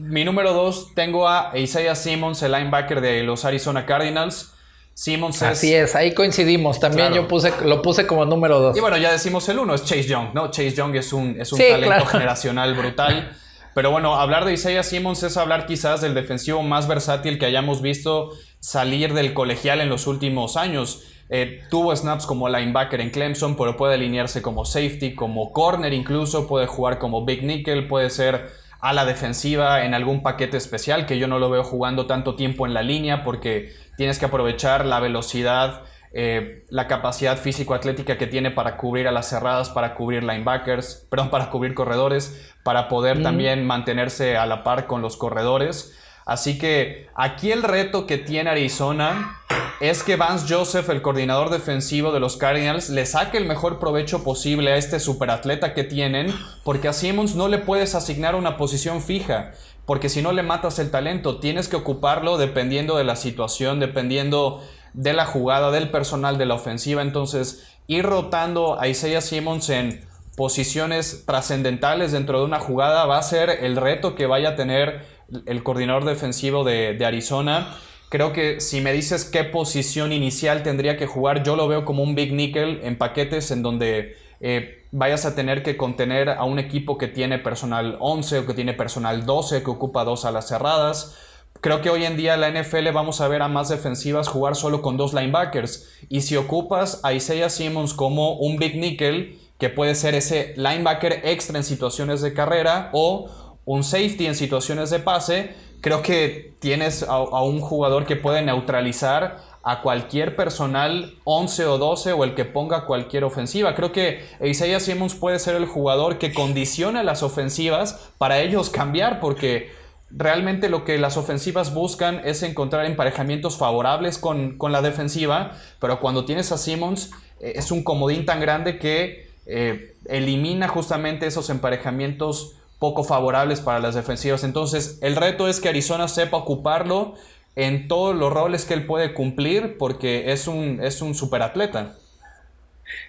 [0.00, 4.54] mi número dos tengo a Isaiah Simmons, el linebacker de los Arizona Cardinals.
[4.94, 6.78] Simmons Así es, ahí coincidimos.
[6.78, 8.76] También yo puse, lo puse como número dos.
[8.76, 10.50] Y bueno, ya decimos el uno, es Chase Young, ¿no?
[10.50, 13.30] Chase Young es un, es un talento generacional brutal.
[13.74, 17.80] Pero bueno, hablar de Isaiah Simmons es hablar quizás del defensivo más versátil que hayamos
[17.80, 21.04] visto salir del colegial en los últimos años.
[21.30, 26.48] Eh, tuvo snaps como linebacker en Clemson, pero puede alinearse como safety, como corner incluso,
[26.48, 31.18] puede jugar como big nickel, puede ser a la defensiva en algún paquete especial, que
[31.18, 35.00] yo no lo veo jugando tanto tiempo en la línea porque tienes que aprovechar la
[35.00, 41.06] velocidad, eh, la capacidad físico-atlética que tiene para cubrir a las cerradas, para cubrir linebackers,
[41.10, 45.96] perdón, para cubrir corredores, para poder también mantenerse a la par con los corredores.
[46.30, 49.40] Así que aquí el reto que tiene Arizona
[49.80, 54.22] es que Vance Joseph, el coordinador defensivo de los Cardinals, le saque el mejor provecho
[54.22, 59.02] posible a este superatleta que tienen, porque a Simmons no le puedes asignar una posición
[59.02, 59.54] fija,
[59.86, 64.62] porque si no le matas el talento, tienes que ocuparlo dependiendo de la situación, dependiendo
[64.92, 67.02] de la jugada, del personal de la ofensiva.
[67.02, 73.22] Entonces, ir rotando a Isaiah Simmons en posiciones trascendentales dentro de una jugada va a
[73.22, 75.09] ser el reto que vaya a tener
[75.46, 77.76] el coordinador defensivo de, Arizona.
[78.08, 82.02] Creo que si me dices qué posición inicial tendría que jugar, yo lo veo como
[82.02, 86.58] un big nickel en paquetes en donde eh, vayas a tener que contener a un
[86.58, 91.16] equipo que tiene personal 11 o que tiene personal 12, que ocupa dos alas cerradas.
[91.60, 94.80] Creo que hoy en día la NFL vamos a ver a más defensivas jugar solo
[94.80, 95.90] con dos linebackers.
[96.08, 101.20] Y si ocupas a Isaiah Simmons como un big nickel, que puede ser ese linebacker
[101.22, 107.04] extra en situaciones de carrera o un safety en situaciones de pase, creo que tienes
[107.04, 112.44] a, un jugador que puede neutralizar a cualquier personal 11 o 12 o el que
[112.44, 113.76] ponga cualquier ofensiva.
[113.76, 119.20] Creo que Isaiah Simmons puede ser el jugador que condicione las ofensivas para ellos cambiar
[119.20, 119.70] porque
[120.10, 126.24] realmente lo que las ofensivas buscan es encontrar emparejamientos favorables con, la defensiva, pero cuando
[126.24, 132.56] tienes a Simmons eh, es un comodín tan grande que eh, elimina justamente esos emparejamientos
[132.80, 134.42] poco favorables para las defensivas.
[134.42, 137.14] Entonces el reto es que Arizona sepa ocuparlo
[137.54, 141.94] en todos los roles que él puede cumplir porque es un, es un superatleta.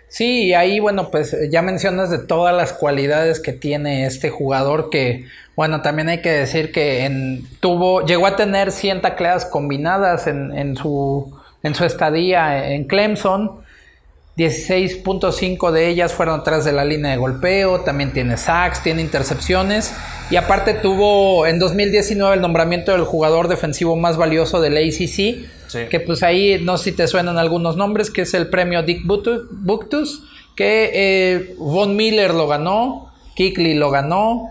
[0.10, 4.90] Sí, y ahí, bueno, pues ya mencionas de todas las cualidades que tiene este jugador
[4.90, 10.52] que, bueno, también hay que decir que tuvo, llegó a tener 100 tacleadas combinadas en,
[10.52, 13.61] en, su, en su estadía en Clemson.
[14.42, 19.94] 16.5 de ellas fueron atrás de la línea de golpeo, también tiene sacks, tiene intercepciones
[20.32, 26.00] y aparte tuvo en 2019 el nombramiento del jugador defensivo más valioso del ACC, que
[26.00, 30.24] pues ahí no sé si te suenan algunos nombres, que es el premio Dick Buctus,
[30.56, 34.50] que eh, Von Miller lo ganó, Kickley lo ganó,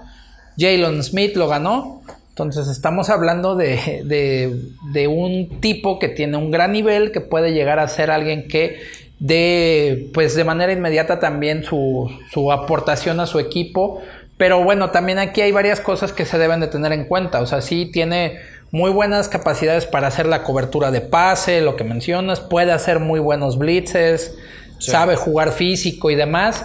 [0.58, 2.02] Jalen Smith lo ganó.
[2.30, 4.54] Entonces estamos hablando de, de,
[4.92, 8.78] de un tipo que tiene un gran nivel, que puede llegar a ser alguien que
[9.20, 14.02] de, pues de manera inmediata también su, su aportación a su equipo.
[14.36, 17.40] Pero bueno, también aquí hay varias cosas que se deben de tener en cuenta.
[17.40, 18.40] O sea, sí tiene
[18.72, 23.20] muy buenas capacidades para hacer la cobertura de pase, lo que mencionas, puede hacer muy
[23.20, 24.36] buenos blitzes,
[24.78, 26.64] sabe jugar físico y demás,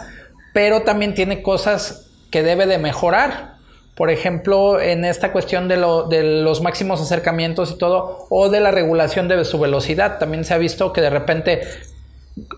[0.53, 3.55] pero también tiene cosas que debe de mejorar.
[3.95, 8.59] Por ejemplo, en esta cuestión de, lo, de los máximos acercamientos y todo, o de
[8.59, 10.19] la regulación de su velocidad.
[10.19, 11.61] También se ha visto que de repente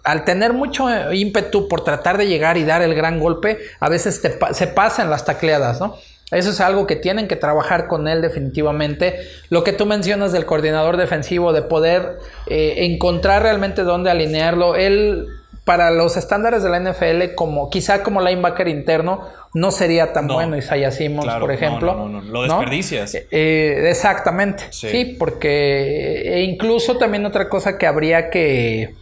[0.04, 4.22] al tener mucho ímpetu por tratar de llegar y dar el gran golpe, a veces
[4.52, 5.96] se pasan las tacleadas, ¿no?
[6.32, 9.20] Eso es algo que tienen que trabajar con él definitivamente.
[9.50, 14.76] Lo que tú mencionas del coordinador defensivo, de poder eh, encontrar realmente dónde alinearlo.
[14.76, 15.28] Él,
[15.64, 19.22] para los estándares de la NFL, como quizá como linebacker interno,
[19.54, 21.96] no sería tan bueno Isaiah Simmons, por ejemplo.
[21.96, 23.16] No, no, Lo desperdicias.
[23.16, 24.66] Eh, exactamente.
[24.72, 28.96] sí, porque e incluso también otra cosa que habría que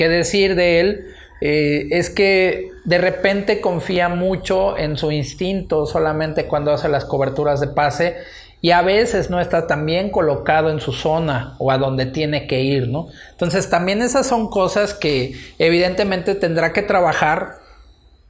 [0.00, 1.06] que decir de él
[1.42, 7.60] eh, es que de repente confía mucho en su instinto solamente cuando hace las coberturas
[7.60, 8.16] de pase
[8.62, 12.46] y a veces no está tan bien colocado en su zona o a donde tiene
[12.46, 13.08] que ir, ¿no?
[13.32, 17.58] Entonces también esas son cosas que evidentemente tendrá que trabajar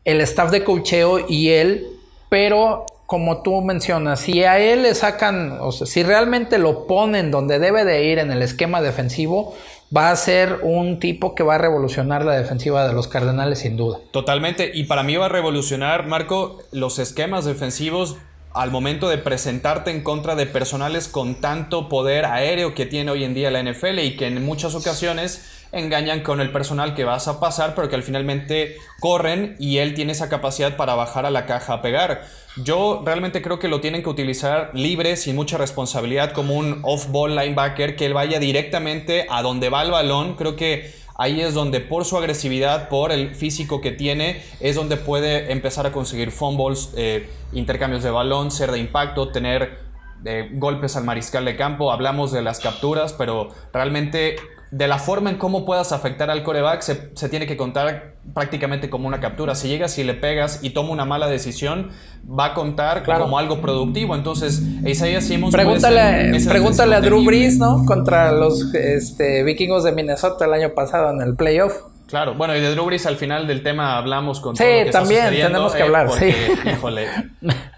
[0.05, 1.87] el staff de cocheo y él,
[2.31, 7.31] pero como tú mencionas, si a él le sacan, o sea, si realmente lo ponen
[7.31, 9.55] donde debe de ir en el esquema defensivo,
[9.95, 13.77] va a ser un tipo que va a revolucionar la defensiva de los Cardenales sin
[13.77, 13.99] duda.
[14.13, 18.17] Totalmente, y para mí va a revolucionar, Marco, los esquemas defensivos
[18.53, 23.25] al momento de presentarte en contra de personales con tanto poder aéreo que tiene hoy
[23.25, 27.29] en día la NFL y que en muchas ocasiones engañan con el personal que vas
[27.29, 31.31] a pasar, pero que al finalmente corren y él tiene esa capacidad para bajar a
[31.31, 32.25] la caja a pegar.
[32.57, 37.37] Yo realmente creo que lo tienen que utilizar libre, sin mucha responsabilidad, como un off-ball
[37.37, 40.35] linebacker, que él vaya directamente a donde va el balón.
[40.35, 44.97] Creo que ahí es donde por su agresividad, por el físico que tiene, es donde
[44.97, 49.79] puede empezar a conseguir fumbles, eh, intercambios de balón, ser de impacto, tener
[50.25, 51.93] eh, golpes al mariscal de campo.
[51.93, 54.37] Hablamos de las capturas, pero realmente
[54.71, 59.09] de la forma en cómo puedas afectar al coreback se, tiene que contar prácticamente como
[59.09, 59.55] una captura.
[59.55, 61.91] Si llegas y le pegas y toma una mala decisión,
[62.27, 64.15] va a contar como algo productivo.
[64.15, 65.53] Entonces, Isaiah Simmons.
[65.53, 67.85] Pregúntale, pregúntale a Drew Brees, ¿no?
[67.85, 71.75] Contra los este, vikingos de Minnesota el año pasado en el playoff.
[72.07, 74.85] Claro, bueno, y de Drew Brees al final del tema hablamos con sí, todo lo
[74.85, 76.11] que también tenemos que hablar.
[76.13, 76.35] sí.
[76.69, 77.07] Híjole,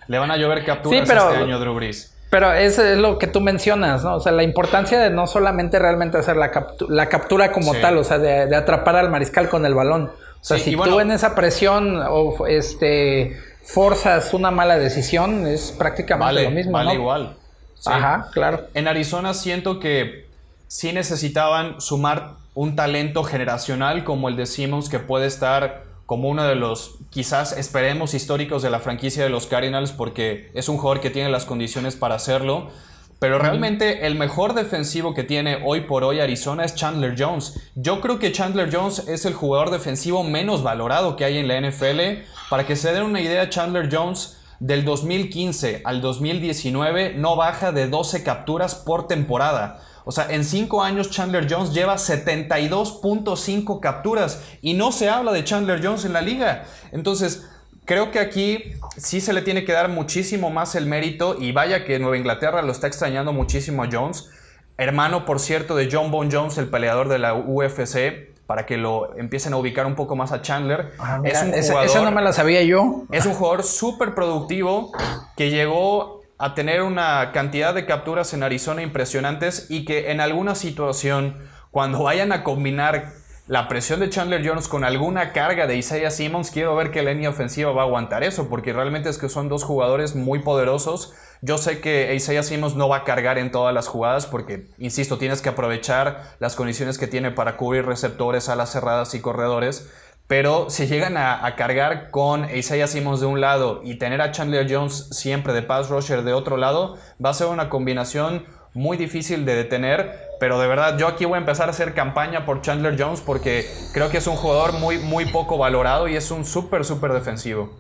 [0.09, 2.15] le van a llover capturas este año Drew Brees.
[2.33, 4.14] Pero eso es lo que tú mencionas, ¿no?
[4.14, 6.50] O sea, la importancia de no solamente realmente hacer la,
[6.88, 10.04] la captura como tal, o sea, de, atrapar al mariscal con el balón.
[10.04, 16.44] O sea, si tú en esa presión o este forzas una mala decisión, es prácticamente
[16.44, 16.73] lo mismo.
[16.73, 17.37] Vale igual.
[17.85, 18.63] Ajá, claro.
[18.73, 20.27] En Arizona siento que
[20.69, 26.44] sí necesitaban sumar un talento generacional como el de Simmons que puede estar como uno
[26.44, 31.00] de los quizás esperemos históricos de la franquicia de los Cardinals porque es un jugador
[31.00, 32.71] que tiene las condiciones para hacerlo.
[33.19, 37.71] Pero realmente el mejor defensivo que tiene hoy por hoy Arizona es Chandler Jones.
[37.77, 41.61] Yo creo que Chandler Jones es el jugador defensivo menos valorado que hay en la
[41.61, 42.25] NFL.
[42.50, 47.87] Para que se den una idea, Chandler Jones del 2015 al 2019 no baja de
[47.87, 49.81] 12 capturas por temporada.
[50.05, 55.44] O sea, en 5 años Chandler Jones lleva 72.5 capturas y no se habla de
[55.44, 56.65] Chandler Jones en la liga.
[56.90, 57.46] Entonces,
[57.85, 61.85] creo que aquí sí se le tiene que dar muchísimo más el mérito y vaya
[61.85, 64.31] que Nueva Inglaterra lo está extrañando muchísimo a Jones.
[64.79, 69.17] Hermano, por cierto, de John Bone Jones, el peleador de la UFC, para que lo
[69.17, 70.92] empiecen a ubicar un poco más a Chandler.
[70.98, 73.05] Ah, es un jugador, esa no me la sabía yo.
[73.11, 74.92] Es un jugador súper productivo
[75.37, 80.57] que llegó a tener una cantidad de capturas en Arizona impresionantes y que en alguna
[80.57, 81.37] situación,
[81.71, 83.13] cuando vayan a combinar
[83.47, 87.13] la presión de Chandler Jones con alguna carga de Isaiah Simmons, quiero ver que la
[87.13, 91.13] línea ofensiva va a aguantar eso, porque realmente es que son dos jugadores muy poderosos.
[91.43, 95.19] Yo sé que Isaiah Simmons no va a cargar en todas las jugadas, porque, insisto,
[95.19, 99.88] tienes que aprovechar las condiciones que tiene para cubrir receptores, alas cerradas y corredores.
[100.27, 104.66] Pero si llegan a, cargar con Isaiah Simmons de un lado y tener a Chandler
[104.68, 109.44] Jones siempre de pass rusher de otro lado, va a ser una combinación muy difícil
[109.44, 112.96] de detener, pero de verdad yo aquí voy a empezar a hacer campaña por Chandler
[112.98, 116.85] Jones porque creo que es un jugador muy, muy poco valorado y es un súper,
[116.85, 117.70] súper defensivo.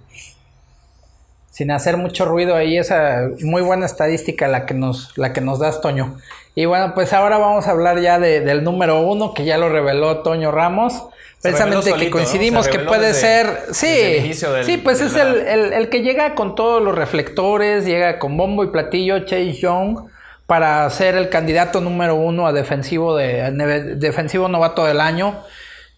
[1.50, 5.58] Sin hacer mucho ruido ahí, esa muy buena estadística la que nos, la que nos
[5.58, 6.16] das, Toño.
[6.54, 10.22] Y bueno, pues ahora vamos a hablar ya del número uno, que ya lo reveló
[10.22, 11.02] Toño Ramos.
[11.42, 13.66] Precisamente que coincidimos que puede ser.
[13.72, 18.36] Sí, sí, pues es el, el, el, que llega con todos los reflectores, llega con
[18.36, 20.12] bombo y platillo, Chase Young
[20.52, 25.42] para ser el candidato número uno a defensivo, de, defensivo novato del año.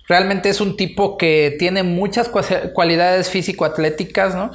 [0.06, 2.30] Realmente es un tipo que tiene muchas
[2.72, 4.52] cualidades físico-atléticas, ¿no?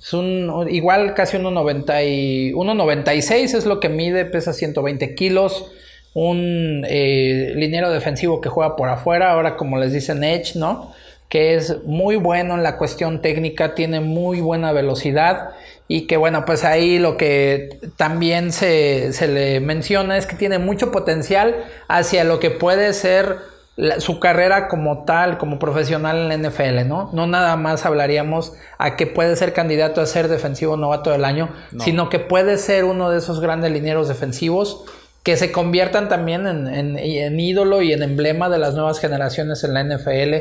[0.00, 5.66] Es un, igual casi 1.96 es lo que mide, pesa 120 kilos.
[6.14, 10.92] Un eh, liniero defensivo que juega por afuera, ahora como les dicen Edge, ¿no?
[11.28, 15.50] Que es muy bueno en la cuestión técnica, tiene muy buena velocidad
[15.88, 20.90] y que bueno, pues ahí lo que también se, le menciona es que tiene mucho
[20.90, 21.54] potencial
[21.86, 23.36] hacia lo que puede ser
[23.98, 27.10] su carrera como tal, como profesional en la NFL, ¿no?
[27.12, 31.50] No nada más hablaríamos a que puede ser candidato a ser defensivo novato del año,
[31.78, 34.86] sino que puede ser uno de esos grandes linieros defensivos
[35.22, 39.74] que se conviertan también en, en ídolo y en emblema de las nuevas generaciones en
[39.74, 40.34] la NFL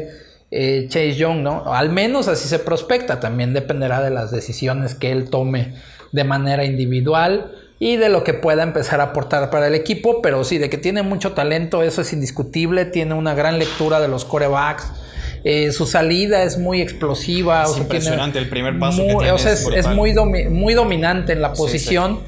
[0.54, 1.74] eh, Chase Young, ¿no?
[1.74, 5.76] Al menos así se prospecta, también dependerá de las decisiones que él tome
[6.12, 10.44] de manera individual y de lo que pueda empezar a aportar para el equipo, pero
[10.44, 14.26] sí, de que tiene mucho talento, eso es indiscutible, tiene una gran lectura de los
[14.26, 14.92] corebacks.
[15.46, 17.64] Eh, su salida es muy explosiva.
[17.64, 20.14] Es impresionante el primer paso que tiene, es, muy,
[20.50, 22.20] muy dominante en la posición.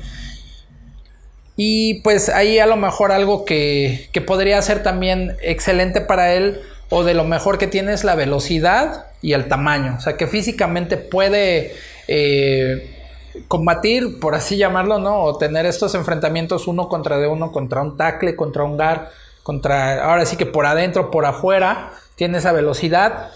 [1.56, 6.62] Y pues ahí a lo mejor algo que, que podría ser también excelente para él
[6.89, 9.95] o de lo mejor que tiene es la velocidad y el tamaño.
[9.97, 11.74] O sea, que físicamente puede
[12.08, 12.95] eh,
[13.47, 15.22] combatir, por así llamarlo, ¿no?
[15.24, 19.10] O tener estos enfrentamientos uno contra de uno, contra un tackle, contra un gar,
[19.41, 23.30] contra, ahora sí que por adentro, por afuera, tiene esa velocidad.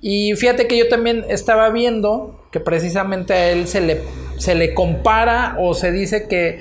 [0.00, 4.02] Y fíjate que yo también estaba viendo que precisamente a él se le,
[4.38, 6.60] se le compara o se dice que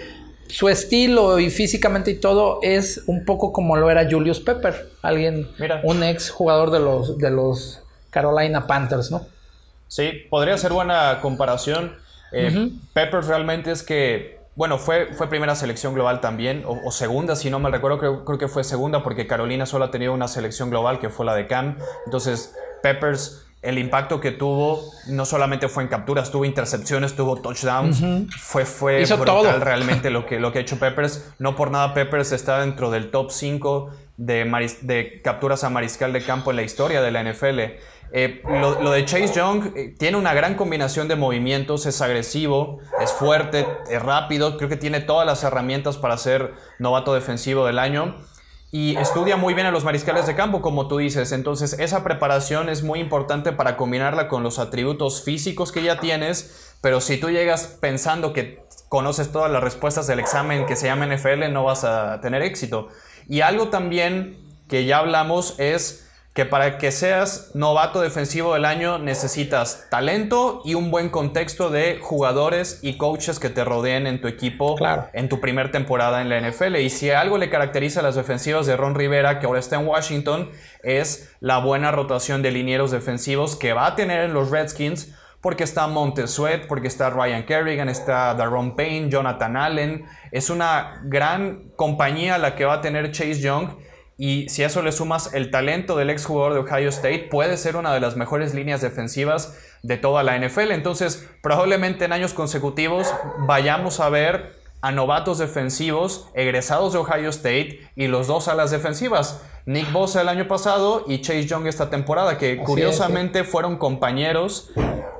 [0.53, 5.49] su estilo y físicamente y todo es un poco como lo era Julius Pepper, alguien,
[5.81, 7.81] un ex jugador de los, de los
[8.11, 9.25] Carolina Panthers, ¿no?
[9.87, 11.95] Sí, podría ser buena comparación.
[12.31, 17.49] Eh, Pepper realmente es que, bueno, fue, fue primera selección global también, o, segunda, si
[17.49, 20.69] no mal recuerdo, creo, creo, que fue segunda porque Carolina solo ha tenido una selección
[20.69, 21.79] global que fue la de Cam.
[22.05, 28.03] Entonces, Peppers el impacto que tuvo no solamente fue en capturas, tuvo intercepciones, tuvo touchdowns.
[28.37, 31.33] Fue, fue brutal realmente lo que, lo que ha hecho Peppers.
[31.39, 36.23] No por nada Peppers está dentro del top 5 de, de capturas a mariscal de
[36.23, 37.59] campo en la historia de la NFL.
[38.15, 43.11] Eh, lo, de Chase Young eh, tiene una gran combinación de movimientos, es agresivo, es
[43.11, 48.15] fuerte, es rápido, creo que tiene todas las herramientas para ser novato defensivo del año
[48.75, 51.31] y estudia muy bien a los mariscales de campo, como tú dices.
[51.31, 56.75] Entonces, esa preparación es muy importante para combinarla con los atributos físicos que ya tienes.
[56.81, 61.05] Pero si tú llegas pensando que conoces todas las respuestas del examen que se llama
[61.05, 62.87] NFL, no vas a tener éxito.
[63.29, 68.97] Y algo también que ya hablamos es que para que seas novato defensivo del año
[68.97, 74.27] necesitas talento y un buen contexto de jugadores y coaches que te rodeen en tu
[74.27, 74.75] equipo
[75.13, 76.77] en tu primer temporada en la NFL.
[76.77, 79.87] Y si algo le caracteriza a las defensivas de Ron Rivera, que ahora está en
[79.87, 80.49] Washington,
[80.81, 85.65] es la buena rotación de linieros defensivos que va a tener en los Redskins porque
[85.65, 90.05] está Montesuet, porque está Ryan Kerrigan, está Daron Payne, Jonathan Allen.
[90.31, 93.67] Es una gran compañía la que va a tener Chase Young.
[94.25, 97.75] Y si a eso le sumas el talento del exjugador de Ohio State, puede ser
[97.75, 100.71] una de las mejores líneas defensivas de toda la NFL.
[100.71, 107.81] Entonces, probablemente en años consecutivos vayamos a ver a novatos defensivos egresados de Ohio State
[107.97, 109.41] y los dos alas defensivas.
[109.65, 114.71] Nick Bosa el año pasado y Chase Young esta temporada, que curiosamente fueron compañeros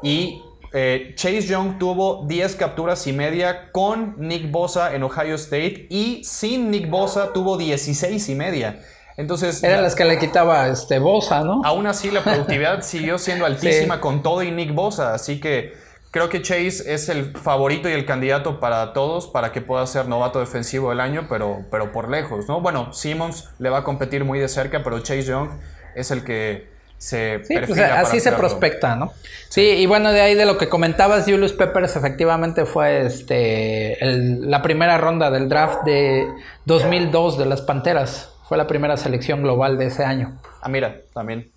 [0.01, 0.41] y
[0.71, 6.23] eh, Chase Young tuvo 10 capturas y media con Nick Bosa en Ohio State y
[6.23, 8.81] sin Nick Bosa tuvo 16 y media.
[9.17, 11.61] Entonces, Eran las que le quitaba este Bosa, ¿no?
[11.63, 15.13] Aún así, la productividad siguió siendo altísima con todo y Nick Bosa.
[15.13, 15.73] Así que
[16.11, 20.07] creo que Chase es el favorito y el candidato para todos para que pueda ser
[20.07, 22.61] novato defensivo del año, pero, pero por lejos, ¿no?
[22.61, 25.49] Bueno, Simmons le va a competir muy de cerca, pero Chase Young
[25.95, 29.11] es el que se sí, pues así se prospecta, ¿no?
[29.49, 34.61] Sí, y bueno, de ahí de lo que comentabas, Julius Peppers efectivamente fue este la
[34.61, 36.25] primera ronda del draft de
[36.65, 38.32] 2002 de las Panteras.
[38.43, 40.39] Fue la primera selección global de ese año.
[40.61, 41.51] Ah, mira, también.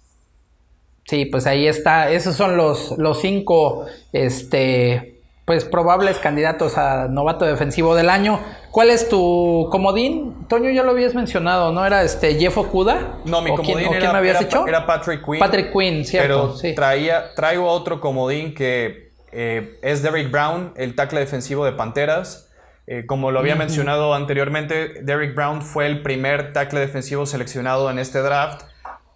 [1.05, 2.11] Sí, pues ahí está.
[2.11, 8.41] Esos son los, los cinco este, pues probables candidatos a novato defensivo del año.
[8.72, 10.47] ¿Cuál es tu comodín?
[10.49, 11.87] Toño ya lo habías mencionado, ¿no?
[11.87, 13.18] ¿Era este Jeff Okuda?
[13.24, 14.66] No, mi comodín era, me habías dicho?
[14.66, 15.39] era, Patrick Quinn.
[15.39, 16.57] Patrick Quinn, cierto.
[16.61, 22.45] Pero traía, traigo otro comodín que eh, es Derrick Brown, el tackle defensivo de Panteras.
[22.87, 27.99] Eh, como lo había mencionado anteriormente, Derrick Brown fue el primer tackle defensivo seleccionado en
[27.99, 28.62] este draft.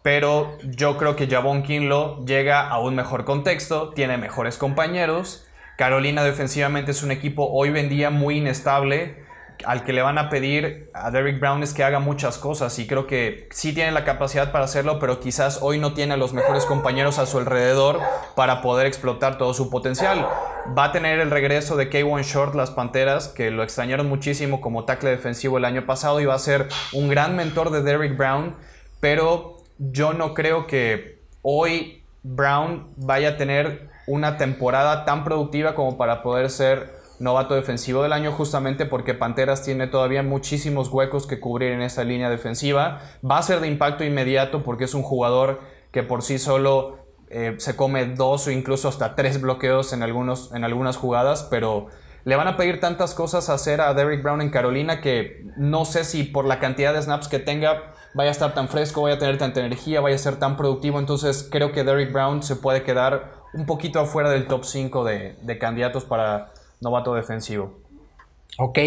[0.03, 5.47] Pero yo creo que Javon Kinlo llega a un mejor contexto, tiene mejores compañeros.
[5.77, 9.30] Carolina defensivamente es un equipo hoy en día muy inestable
[9.65, 12.87] al que le van a pedir a Derrick Brown es que haga muchas cosas y
[12.87, 16.33] creo que sí tiene la capacidad para hacerlo, pero quizás hoy no tiene a los
[16.33, 18.01] mejores compañeros a su alrededor
[18.37, 20.27] para poder explotar todo su potencial.
[20.77, 24.85] Va a tener el regreso de K1 Short, las Panteras, que lo extrañaron muchísimo como
[24.85, 28.57] tackle defensivo el año pasado y va a ser un gran mentor de Derrick Brown,
[29.01, 35.97] pero yo no creo que hoy Brown vaya a tener una temporada tan productiva como
[35.97, 41.39] para poder ser novato defensivo del año justamente porque Panteras tiene todavía muchísimos huecos que
[41.39, 43.03] cubrir en esa línea defensiva.
[43.29, 45.61] Va a ser de impacto inmediato porque es un jugador
[45.93, 46.99] que por sí solo
[47.29, 51.89] eh, se come dos o incluso hasta tres bloqueos en, algunos, en algunas jugadas, pero
[52.25, 55.85] le van a pedir tantas cosas a hacer a Derrick Brown en Carolina que no
[55.85, 59.17] sé si por la cantidad de snaps que tenga vaya a estar tan fresco, vaya
[59.17, 60.99] a tener tanta energía, vaya a ser tan productivo.
[60.99, 65.37] Entonces creo que Derrick Brown se puede quedar un poquito afuera del top 5 de,
[65.43, 67.79] de candidatos para novato defensivo.
[68.59, 68.79] Ok,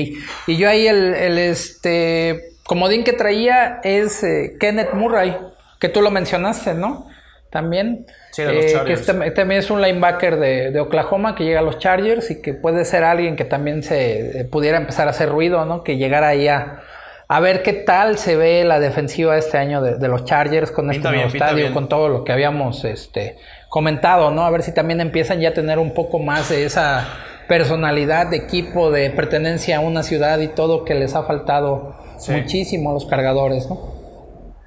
[0.47, 5.35] y yo ahí el, el este comodín que traía es eh, Kenneth Murray,
[5.79, 7.07] que tú lo mencionaste, ¿no?
[7.49, 8.07] También.
[8.31, 11.59] Sí, de los eh, que este, también es un linebacker de, de, Oklahoma que llega
[11.59, 15.11] a los Chargers y que puede ser alguien que también se eh, pudiera empezar a
[15.11, 15.83] hacer ruido, ¿no?
[15.83, 16.81] Que llegara ahí a,
[17.27, 20.89] a ver qué tal se ve la defensiva este año de, de los Chargers con
[20.89, 23.37] este nuevo estadio, con todo lo que habíamos este,
[23.69, 24.45] comentado, ¿no?
[24.45, 27.07] A ver si también empiezan ya a tener un poco más de esa
[27.47, 31.95] personalidad de equipo, de pertenencia a una ciudad y todo que les ha faltado
[32.29, 34.03] muchísimo a los cargadores, ¿no?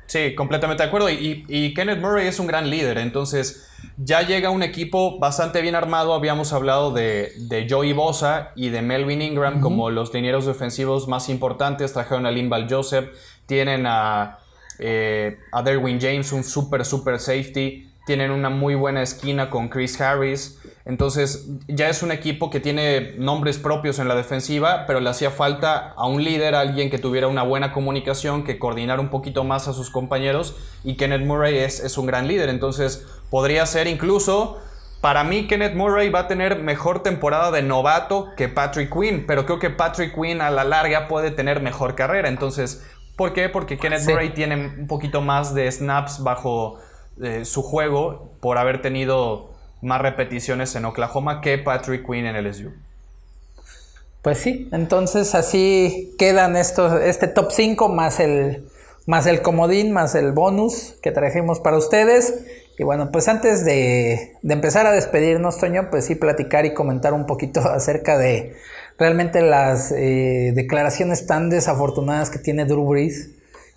[0.07, 1.11] Sí, completamente de acuerdo.
[1.11, 3.69] Y, Kenneth Murray es un gran líder, entonces
[3.99, 6.15] ya llega un equipo bastante bien armado.
[6.15, 11.29] Habíamos hablado de, de Joey Bosa y de Melvin Ingram como los linieros defensivos más
[11.29, 11.93] importantes.
[11.93, 13.09] Trajeron a Limbal Joseph,
[13.47, 14.39] tienen a,
[14.79, 17.91] eh, a Derwin James, un super, super safety.
[18.07, 20.59] Tienen una muy buena esquina con Chris Harris.
[20.87, 25.33] Entonces ya es un equipo que tiene nombres propios en la defensiva, pero le hacía
[25.33, 29.43] falta a un líder, a alguien que tuviera una buena comunicación, que coordinara un poquito
[29.43, 30.55] más a sus compañeros.
[30.85, 32.49] Y Kenneth Murray es, es un gran líder.
[32.51, 34.59] Entonces podría ser incluso,
[35.01, 39.45] para mí Kenneth Murray va a tener mejor temporada de novato que Patrick Quinn, pero
[39.45, 42.29] creo que Patrick Quinn a la larga puede tener mejor carrera.
[42.29, 43.49] Entonces, ¿por qué?
[43.49, 46.79] Porque Kenneth Murray tiene un poquito más de snaps bajo
[47.21, 52.73] eh, su juego por haber tenido más repeticiones en Oklahoma que Patrick Quinn en LSU.
[54.23, 58.67] Pues sí, entonces así quedan estos, este top 5 más el,
[59.07, 62.45] más el comodín, más el bonus que trajimos para ustedes.
[62.79, 67.15] Y bueno, pues antes de, de, empezar a despedirnos, Toño, pues sí platicar y comentar
[67.15, 68.57] un poquito acerca de
[68.99, 73.36] realmente las eh, declaraciones tan desafortunadas que tiene Drew Brees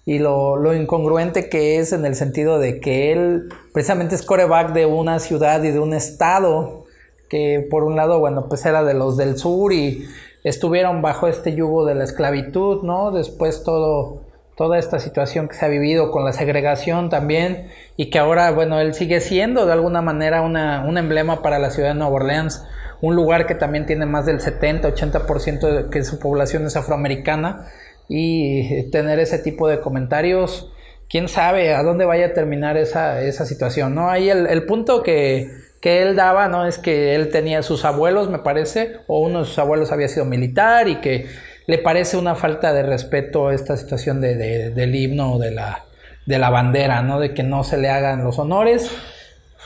[0.10, 4.88] y lo, incongruente que es en el sentido de que él precisamente es coreback de
[4.88, 6.86] una ciudad y de un estado
[7.30, 10.08] que por un lado, bueno, pues era de los del sur y
[10.44, 13.12] estuvieron bajo este yugo de la esclavitud, ¿no?
[13.12, 14.24] Después todo,
[14.58, 18.80] toda esta situación que se ha vivido con la segregación también y que ahora, bueno,
[18.80, 22.66] él sigue siendo de alguna manera una, un emblema para la ciudad de Nueva Orleans,
[23.02, 27.68] un lugar que también tiene más del 70-80% de que su población es afroamericana
[28.10, 30.72] y tener ese tipo de comentarios,
[31.08, 34.10] quién sabe a dónde vaya a terminar esa, esa situación, ¿no?
[34.10, 36.66] Ahí el, punto que, que, él daba, ¿no?
[36.66, 40.26] Es que él tenía sus abuelos, me parece, o uno de sus abuelos había sido
[40.26, 41.28] militar y que
[41.68, 44.36] le parece una falta de respeto esta situación de,
[44.72, 45.86] del himno de la,
[46.26, 47.20] de la bandera, ¿no?
[47.20, 48.92] De que no se le hagan los honores.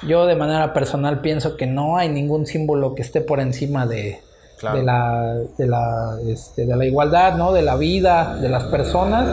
[0.06, 4.20] Yo de manera personal pienso que no hay ningún símbolo que esté por encima de,
[4.72, 7.52] de la, de la, este, de la igualdad, ¿no?
[7.52, 9.30] De la vida, de las personas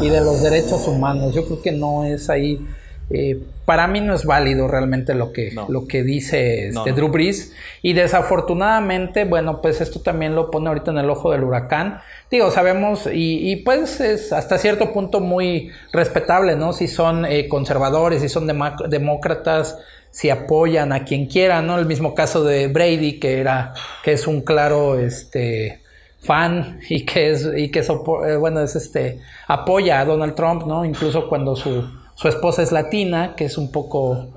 [0.00, 1.34] y de los derechos humanos.
[1.34, 2.66] Yo creo que no es ahí.
[3.10, 7.52] Eh, para mí no es válido realmente lo que, lo que dice este Drew Brees.
[7.82, 12.00] Y desafortunadamente, bueno, pues esto también lo pone ahorita en el ojo del huracán.
[12.30, 16.72] Digo, sabemos, y, y pues es hasta cierto punto muy respetable, ¿no?
[16.72, 18.46] Si son eh, conservadores, si son
[18.88, 19.78] demócratas,
[20.12, 21.78] si apoyan a quien quiera, ¿no?
[21.78, 23.72] El mismo caso de Brady, que era,
[24.04, 25.80] que es un claro este
[26.20, 30.84] fan y que es, y que eh, bueno, es este, apoya a Donald Trump, ¿no?
[30.84, 34.28] Incluso cuando su, su esposa es latina, que es un poco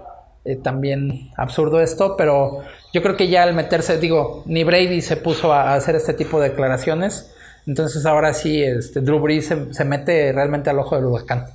[0.46, 2.62] eh, también absurdo esto, pero
[2.94, 6.40] yo creo que ya al meterse, digo, ni Brady se puso a, hacer este tipo
[6.40, 7.34] de declaraciones,
[7.68, 11.48] entonces ahora sí, este, Drew Brees se, se mete realmente al ojo del huracán.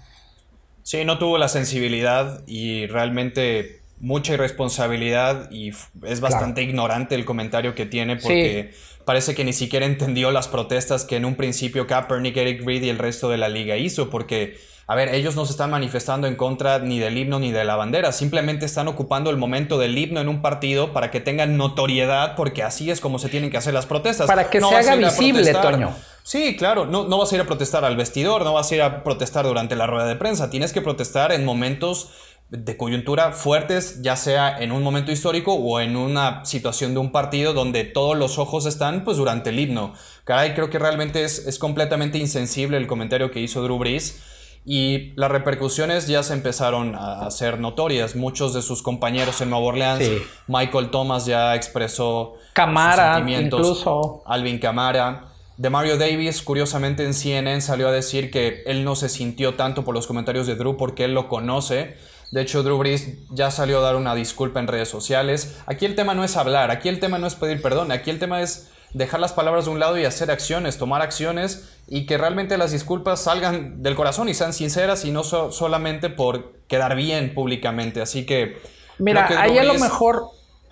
[0.83, 5.73] Sí, no tuvo la sensibilidad y realmente mucha irresponsabilidad y
[6.05, 8.73] es bastante ignorante el comentario que tiene porque
[9.05, 12.89] parece que ni siquiera entendió las protestas que en un principio Kaepernick, Eric Reed y
[12.89, 14.59] el resto de la liga hizo porque
[14.91, 17.77] a ver, ellos no se están manifestando en contra ni del himno ni de la
[17.77, 22.35] bandera, simplemente están ocupando el momento del himno en un partido para que tengan notoriedad,
[22.35, 24.27] porque así es como se tienen que hacer las protestas.
[24.27, 25.95] Para que se haga visible, Toño.
[26.25, 28.83] Sí, claro, no, no vas a ir a protestar al vestidor, no vas a ir
[28.83, 32.11] a protestar durante la rueda de prensa, tienes que protestar en momentos
[32.51, 37.13] de coyuntura fuertes, ya sea en un momento histórico o en una situación de un
[37.13, 39.95] partido donde todos los ojos están pues durante el himno.
[40.25, 44.21] Caray, creo que realmente es, es completamente insensible el comentario que hizo Drew Brees
[44.65, 48.15] y las repercusiones ya se empezaron a hacer notorias.
[48.15, 50.11] Muchos de sus compañeros en Nueva Orleans,
[50.49, 55.29] Michael Thomas ya expresó Camara, sentimientos, incluso Alvin Camara.
[55.57, 59.85] De Mario Davis, curiosamente en CNN salió a decir que él no se sintió tanto
[59.85, 61.97] por los comentarios de Drew porque él lo conoce
[62.31, 65.57] de hecho, Drew Brees ya salió a dar una disculpa en redes sociales.
[65.67, 68.21] Aquí el tema no es hablar, aquí el tema no es pedir perdón, aquí el
[68.21, 72.19] tema es dejar las palabras de un lado y hacer acciones, tomar acciones y que
[72.19, 77.35] realmente las disculpas salgan del corazón y sean sinceras y no solamente por quedar bien
[77.35, 78.01] públicamente.
[78.01, 78.61] Así que...
[78.99, 80.25] Mira, ahí a lo mejor...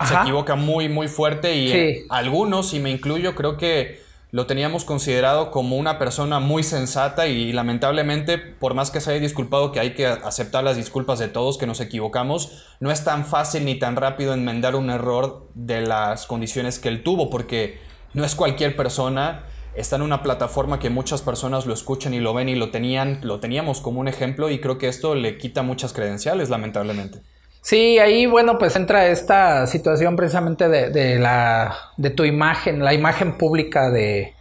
[0.07, 4.01] Se equivoca muy, muy fuerte y algunos, y me incluyo, creo que
[4.31, 9.19] lo teníamos considerado como una persona muy sensata y lamentablemente, por más que se haya
[9.19, 13.25] disculpado que hay que aceptar las disculpas de todos que nos equivocamos, no es tan
[13.25, 17.79] fácil ni tan rápido enmendar un error de las condiciones que él tuvo, porque
[18.13, 22.35] no es cualquier persona, está en una plataforma que muchas personas lo escuchan y lo
[22.35, 25.63] ven y lo tenían, lo teníamos como un ejemplo y creo que esto le quita
[25.63, 27.23] muchas credenciales, lamentablemente.
[27.61, 32.93] Sí, ahí bueno, pues entra esta situación precisamente de, de la de tu imagen, la
[32.93, 34.33] imagen pública de,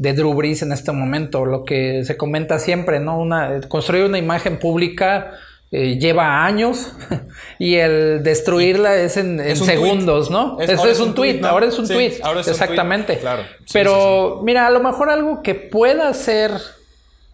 [0.00, 3.18] de Drew Brees en este momento, lo que se comenta siempre, ¿no?
[3.18, 5.32] Una, construir una imagen pública
[5.72, 6.92] eh, lleva años
[7.58, 10.58] y el destruirla es en, segundos, ¿no?
[10.58, 13.18] Eso es, un tweet, ahora es un tweet, exactamente.
[13.18, 13.42] claro.
[13.72, 16.52] Pero mira, a lo mejor algo que pueda ser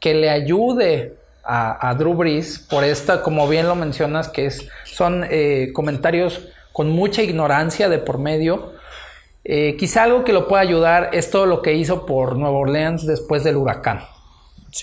[0.01, 1.15] que le ayude
[1.45, 6.89] a, Drew Brees por esta, como bien lo mencionas, que es, son eh, comentarios con
[6.89, 8.73] mucha ignorancia de por medio.
[9.45, 13.07] Eh, quizá algo que lo pueda ayudar es todo lo que hizo por Nueva Orleans
[13.07, 14.01] después del huracán.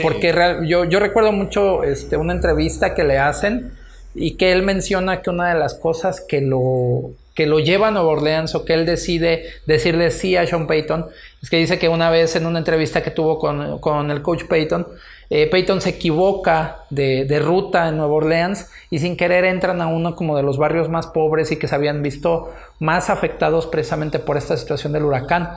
[0.01, 0.33] Porque
[0.67, 3.73] yo, yo, recuerdo mucho este, una entrevista que le hacen
[4.13, 7.91] y que él menciona que una de las cosas que lo, que lo lleva a
[7.91, 11.07] Nueva Orleans o que él decide decirle sí a Sean Payton
[11.41, 14.43] es que dice que una vez en una entrevista que tuvo con, con el coach
[14.45, 14.87] Payton,
[15.35, 20.15] eh, Peyton se equivoca de, ruta en Nueva Orleans y sin querer entran a uno
[20.15, 24.37] como de los barrios más pobres y que se habían visto más afectados precisamente por
[24.37, 25.49] esta situación del huracán.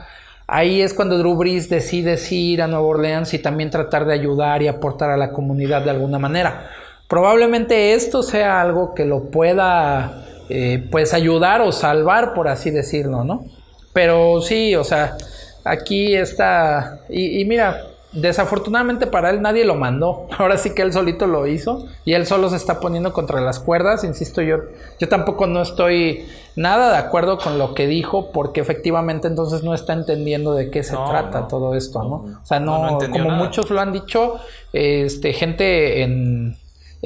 [0.46, 4.62] Ahí es cuando Drew Brees decide ir a Nueva Orleans y también tratar de ayudar
[4.62, 6.70] y aportar a la comunidad de alguna manera.
[7.06, 13.24] Probablemente esto sea algo que lo pueda eh, pues ayudar o salvar, por así decirlo,
[13.24, 13.44] ¿no?
[13.92, 15.18] Pero sí, o sea,
[15.64, 20.26] aquí está, y mira, desafortunadamente para él nadie lo mandó.
[20.38, 23.60] Ahora sí que él solito lo hizo y él solo se está poniendo contra las
[23.60, 24.04] cuerdas.
[24.04, 24.58] Insisto, yo,
[24.98, 29.74] yo tampoco no estoy nada de acuerdo con lo que dijo porque efectivamente entonces no
[29.74, 32.40] está entendiendo de qué se trata todo esto, ¿no?
[32.42, 34.36] O sea, no, como muchos lo han dicho,
[34.72, 36.56] este, gente en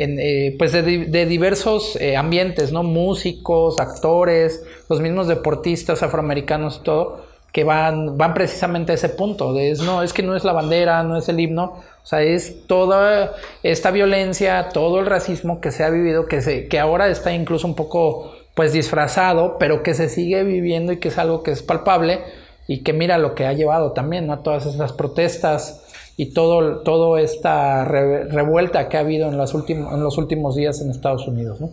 [0.02, 2.82] eh, pues de, diversos eh, ambientes, ¿no?
[2.82, 9.53] Músicos, actores, los mismos deportistas afroamericanos y todo, que van, van precisamente a ese punto,
[9.53, 12.22] de es, no, es que no es la bandera, no es el himno, o sea,
[12.22, 13.32] es toda
[13.62, 17.66] esta violencia, todo el racismo que se ha vivido, que, se, que ahora está incluso
[17.66, 21.62] un poco pues disfrazado, pero que se sigue viviendo y que es algo que es
[21.62, 22.20] palpable
[22.66, 24.40] y que mira lo que ha llevado también, ¿no?
[24.40, 25.86] Todas esas protestas
[26.16, 30.90] y todo, todo esta revuelta que ha habido en, las en los últimos días en
[30.90, 31.70] Estados Unidos, ¿no?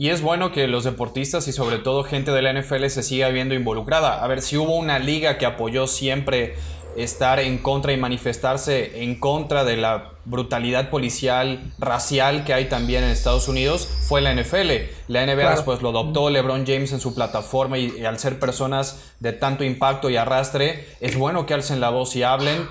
[0.00, 3.28] Y es bueno que los deportistas y sobre todo gente de la NFL se siga
[3.28, 4.24] viendo involucrada.
[4.24, 6.54] A ver, si hubo una liga que apoyó siempre
[6.96, 13.04] estar en contra y manifestarse en contra de la brutalidad policial, racial que hay también
[13.04, 14.70] en Estados Unidos, fue la NFL.
[15.08, 19.34] La NBA después lo adoptó, LeBron James en su plataforma y, al ser personas de
[19.34, 22.66] tanto impacto y arrastre, es bueno que alcen la voz y hablen.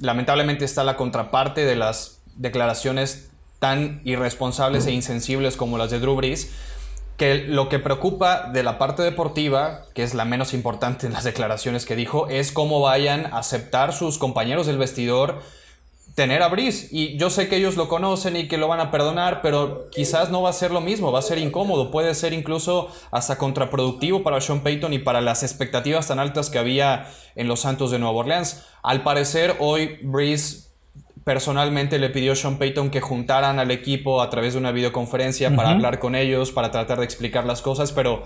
[0.00, 3.30] Lamentablemente está la contraparte de las declaraciones
[3.66, 6.52] tan irresponsables e insensibles como las de Drew Brees,
[7.16, 11.24] que lo que preocupa de la parte deportiva, que es la menos importante en las
[11.24, 15.40] declaraciones que dijo, es cómo vayan a aceptar sus compañeros del vestidor
[16.14, 16.92] tener a Brees.
[16.92, 20.30] Y yo sé que ellos lo conocen y que lo van a perdonar, pero quizás
[20.30, 24.22] no va a ser lo mismo, va a ser incómodo, puede ser incluso hasta contraproductivo
[24.22, 27.98] para Sean Payton y para las expectativas tan altas que había en los Santos de
[27.98, 28.62] Nueva Orleans.
[28.84, 30.65] Al parecer, hoy Brees
[31.26, 35.56] personalmente le pidió a Sean Payton que juntaran al equipo a través de una videoconferencia
[35.56, 38.22] para hablar con ellos, para tratar de explicar las cosas, pero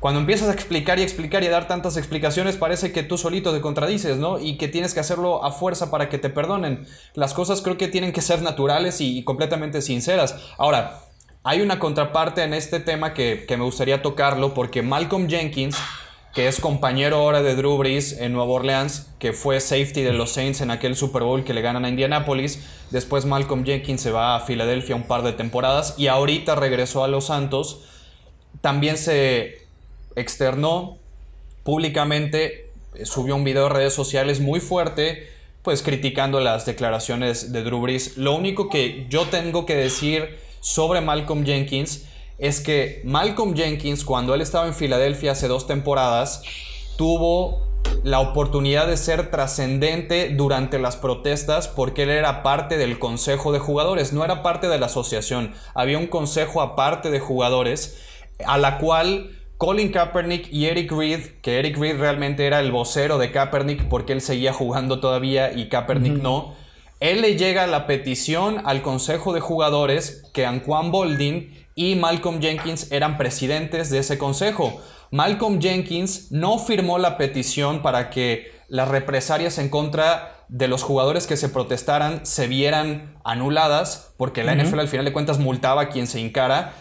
[0.00, 3.54] cuando empiezas a explicar y explicar y a dar tantas explicaciones, parece que tú solito
[3.54, 4.40] te contradices, ¿no?
[4.40, 6.88] Y que tienes que hacerlo a fuerza para que te perdonen.
[7.14, 10.34] Las cosas creo que tienen que ser naturales y, completamente sinceras.
[10.58, 11.02] Ahora,
[11.44, 15.78] hay una contraparte en este tema que, que me gustaría tocarlo porque Malcolm Jenkins
[16.34, 20.30] que es compañero ahora de Drew Brees en Nueva Orleans, que fue safety de los
[20.30, 22.64] Saints en aquel Super Bowl que le ganan a Indianapolis.
[22.90, 27.08] Después Malcolm Jenkins se va a Filadelfia un par de temporadas y ahorita regresó a
[27.08, 27.80] los Santos.
[28.60, 29.66] También se
[30.14, 30.98] externó
[31.64, 32.70] públicamente,
[33.02, 35.28] subió un video a redes sociales muy fuerte,
[35.62, 38.16] pues criticando las declaraciones de Drew Brees.
[38.16, 42.04] Lo único que yo tengo que decir sobre Malcolm Jenkins
[42.40, 46.42] es que Malcolm Jenkins, cuando él estaba en Filadelfia hace dos temporadas,
[46.96, 47.68] tuvo
[48.02, 53.58] la oportunidad de ser trascendente durante las protestas porque él era parte del consejo de
[53.58, 57.98] jugadores, no era parte de la asociación, había un consejo aparte de jugadores
[58.46, 63.18] a la cual Colin Kaepernick y Eric Reed, que Eric Reed realmente era el vocero
[63.18, 66.54] de Kaepernick porque él seguía jugando todavía y Kaepernick no,
[67.00, 72.92] él le llega la petición al consejo de jugadores que Anquan Boldin y Malcolm Jenkins
[72.92, 74.82] eran presidentes de ese consejo.
[75.10, 81.26] Malcolm Jenkins no firmó la petición para que las represalias en contra de los jugadores
[81.26, 85.88] que se protestaran se vieran anuladas, porque la NFL al final de cuentas multaba a
[85.88, 86.74] quien se encara.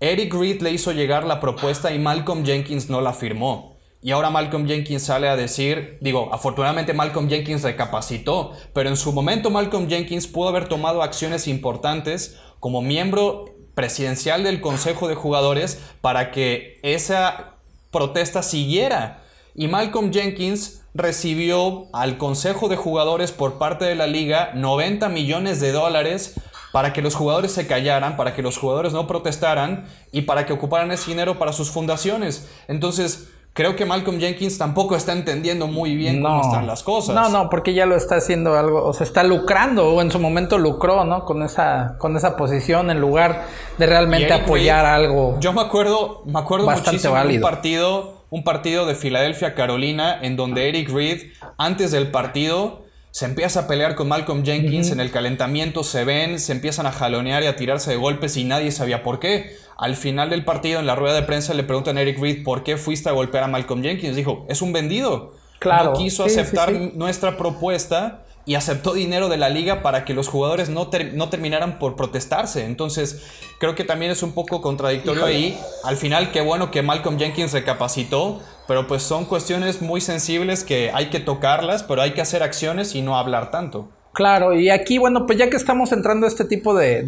[0.00, 3.76] Eric Reed le hizo llegar la propuesta y Malcolm Jenkins no la firmó.
[4.00, 9.12] Y ahora Malcolm Jenkins sale a decir, digo, afortunadamente Malcolm Jenkins recapacitó, pero en su
[9.12, 15.78] momento Malcolm Jenkins pudo haber tomado acciones importantes como miembro presidencial del Consejo de Jugadores
[16.00, 17.56] para que esa
[17.90, 19.22] protesta siguiera.
[19.54, 25.60] Y Malcolm Jenkins recibió al Consejo de Jugadores por parte de la liga 90 millones
[25.60, 26.40] de dólares
[26.72, 30.54] para que los jugadores se callaran, para que los jugadores no protestaran y para que
[30.54, 32.48] ocuparan ese dinero para sus fundaciones.
[32.68, 37.14] Entonces, creo que Malcolm Jenkins tampoco está entendiendo muy bien cómo están las cosas.
[37.14, 40.20] No, no, porque ya lo está haciendo algo, o sea, está lucrando, o en su
[40.20, 41.24] momento lucró, ¿no?
[41.24, 43.46] Con esa, con esa posición en lugar
[43.78, 45.38] de realmente apoyar algo.
[45.40, 50.36] Yo me acuerdo, me acuerdo muchísimo de un partido, un partido de Filadelfia, Carolina, en
[50.36, 52.85] donde Eric Reed, antes del partido,
[53.16, 56.92] se empieza a pelear con Malcolm Jenkins, en el calentamiento se ven, se empiezan a
[56.92, 59.56] jalonear y a tirarse de golpes y nadie sabía por qué.
[59.78, 62.62] Al final del partido, en la rueda de prensa, le preguntan a Eric Reed por
[62.62, 64.16] qué fuiste a golpear a Malcolm Jenkins.
[64.16, 65.32] Dijo, es un vendido.
[65.60, 65.92] Claro.
[65.92, 70.68] No quiso aceptar nuestra propuesta y aceptó dinero de la liga para que los jugadores
[70.68, 72.66] no, no terminaran por protestarse.
[72.66, 73.22] Entonces,
[73.58, 75.58] creo que también es un poco contradictorio ahí.
[75.84, 80.90] Al final, qué bueno que Malcolm Jenkins recapacitó, pero pues son cuestiones muy sensibles que
[80.92, 83.88] hay que tocarlas, pero hay que hacer acciones y no hablar tanto.
[84.12, 87.02] Claro, y aquí, bueno, pues ya que estamos entrando a este tipo de,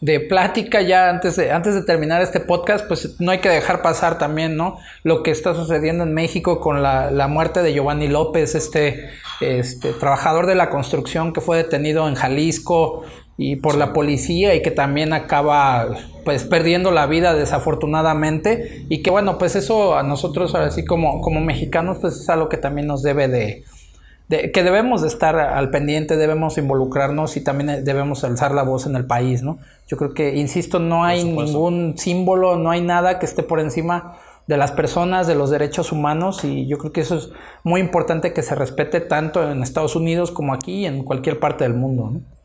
[0.00, 3.82] de plática ya antes de, antes de terminar este podcast, pues no hay que dejar
[3.82, 4.78] pasar también, ¿no?
[5.02, 9.92] Lo que está sucediendo en México con la, la muerte de Giovanni López, este, este
[9.92, 13.04] trabajador de la construcción que fue detenido en Jalisco
[13.42, 15.88] y por la policía y que también acaba
[16.26, 21.40] pues perdiendo la vida desafortunadamente y que bueno pues eso a nosotros así como, como
[21.40, 23.64] mexicanos pues es algo que también nos debe de,
[24.28, 28.94] que debemos de estar al pendiente, debemos involucrarnos y también debemos alzar la voz en
[28.94, 29.58] el país, ¿no?
[29.88, 34.18] Yo creo que, insisto, no hay ningún símbolo, no hay nada que esté por encima
[34.46, 37.30] de las personas, de los derechos humanos y yo creo que eso es
[37.64, 41.64] muy importante que se respete tanto en Estados Unidos como aquí y en cualquier parte
[41.64, 42.39] del mundo, ¿no?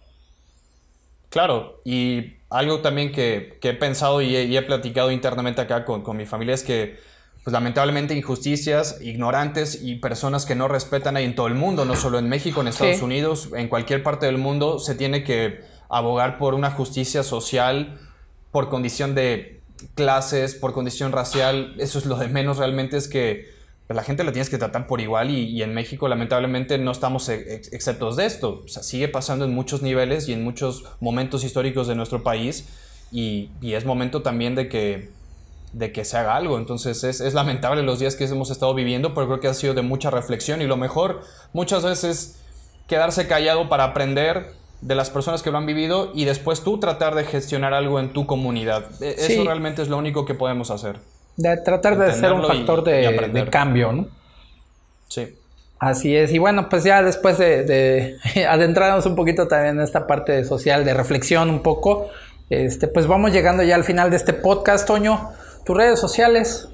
[1.35, 6.25] Claro, y algo también que, he pensado y he, platicado internamente acá con, con mi
[6.25, 6.95] familia es que
[7.43, 11.97] pues lamentablemente injusticias, ignorantes y personas que no respetan ahí en todo el mundo, no
[11.97, 15.59] solo en México, en Estados Unidos, en cualquier parte del mundo, se tiene que
[15.89, 17.99] abogar por una justicia social,
[18.53, 19.59] por condición de
[19.93, 21.75] clases, por condición racial.
[21.79, 23.49] Eso es lo de menos realmente, es que
[23.87, 28.15] la gente la tienes que tratar por igual y, en México lamentablemente no estamos exceptos
[28.15, 28.63] de esto.
[28.65, 32.67] O sea, sigue pasando en muchos niveles y en muchos momentos históricos de nuestro país
[33.11, 35.15] y es momento también de que
[35.75, 36.57] de que se haga algo.
[36.57, 39.81] Entonces es, lamentable los días que hemos estado viviendo, pero creo que ha sido de
[39.81, 41.21] mucha reflexión y lo mejor
[41.53, 42.39] muchas veces
[42.87, 47.15] quedarse callado para aprender de las personas que lo han vivido y después tú tratar
[47.15, 48.85] de gestionar algo en tu comunidad.
[49.01, 50.99] E, eso realmente es lo único que podemos hacer.
[51.37, 54.07] De tratar de ser un factor de, cambio, ¿no?
[55.07, 55.35] Sí.
[55.77, 60.07] Así es, y bueno, pues ya después de, de adentrarnos un poquito también en esta
[60.07, 62.09] parte social, de reflexión un poco,
[62.49, 65.31] este, pues vamos llegando ya al final de este podcast, Toño.
[65.65, 66.69] ¿Tus redes sociales?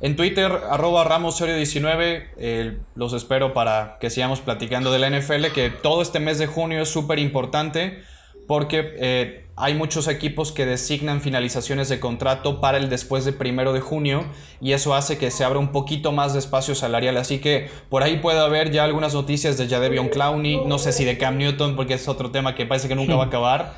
[0.00, 6.00] En Twitter, arroba ramosorio19, los espero para que sigamos platicando de la NFL, que todo
[6.00, 8.02] este mes de junio es súper importante
[8.50, 13.72] porque eh, hay muchos equipos que designan finalizaciones de contrato para el después de primero
[13.72, 14.24] de junio
[14.60, 17.16] y eso hace que se abra un poquito más de espacio salarial.
[17.16, 21.04] Así que por ahí puede haber ya algunas noticias de Jadevion Clowney, no sé si
[21.04, 23.74] de Cam Newton, porque es otro tema que parece que nunca va a acabar.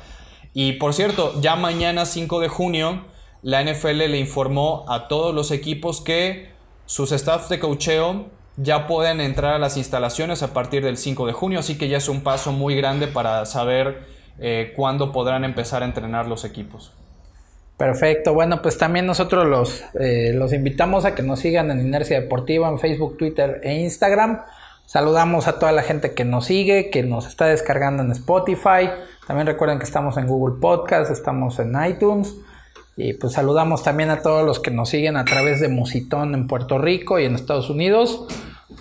[0.55, 3.03] Y por cierto, ya mañana 5 de junio
[3.43, 6.49] la NFL le informó a todos los equipos que
[6.87, 8.25] sus staffs de cocheo
[8.57, 11.97] ya pueden entrar a las instalaciones a partir del 5 de junio, así que ya
[11.97, 16.91] es un paso muy grande para saber eh, cuándo podrán empezar a entrenar los equipos.
[17.77, 22.21] Perfecto, bueno, pues también nosotros los, eh, los invitamos a que nos sigan en Inercia
[22.21, 24.41] Deportiva en Facebook, Twitter e Instagram.
[24.85, 28.89] Saludamos a toda la gente que nos sigue, que nos está descargando en Spotify.
[29.25, 32.35] También recuerden que estamos en Google Podcast, estamos en iTunes.
[32.95, 36.47] Y pues saludamos también a todos los que nos siguen a través de Musitón en
[36.47, 38.27] Puerto Rico y en Estados Unidos.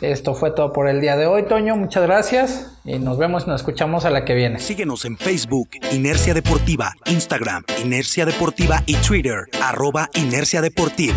[0.00, 1.76] Esto fue todo por el día de hoy, Toño.
[1.76, 4.58] Muchas gracias y nos vemos y nos escuchamos a la que viene.
[4.58, 11.16] Síguenos en Facebook, Inercia Deportiva, Instagram, Inercia Deportiva y Twitter, arroba Inercia Deportiva.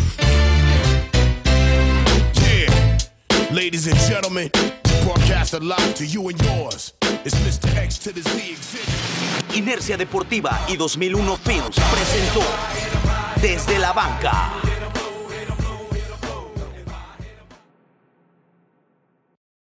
[3.51, 4.51] Ladies and gentlemen,
[5.95, 6.93] to you and yours.
[7.23, 7.73] It's Mr.
[7.77, 8.21] X to the
[9.55, 12.41] Inercia Deportiva y 2001 Films presentó
[13.41, 14.74] Desde la Banca.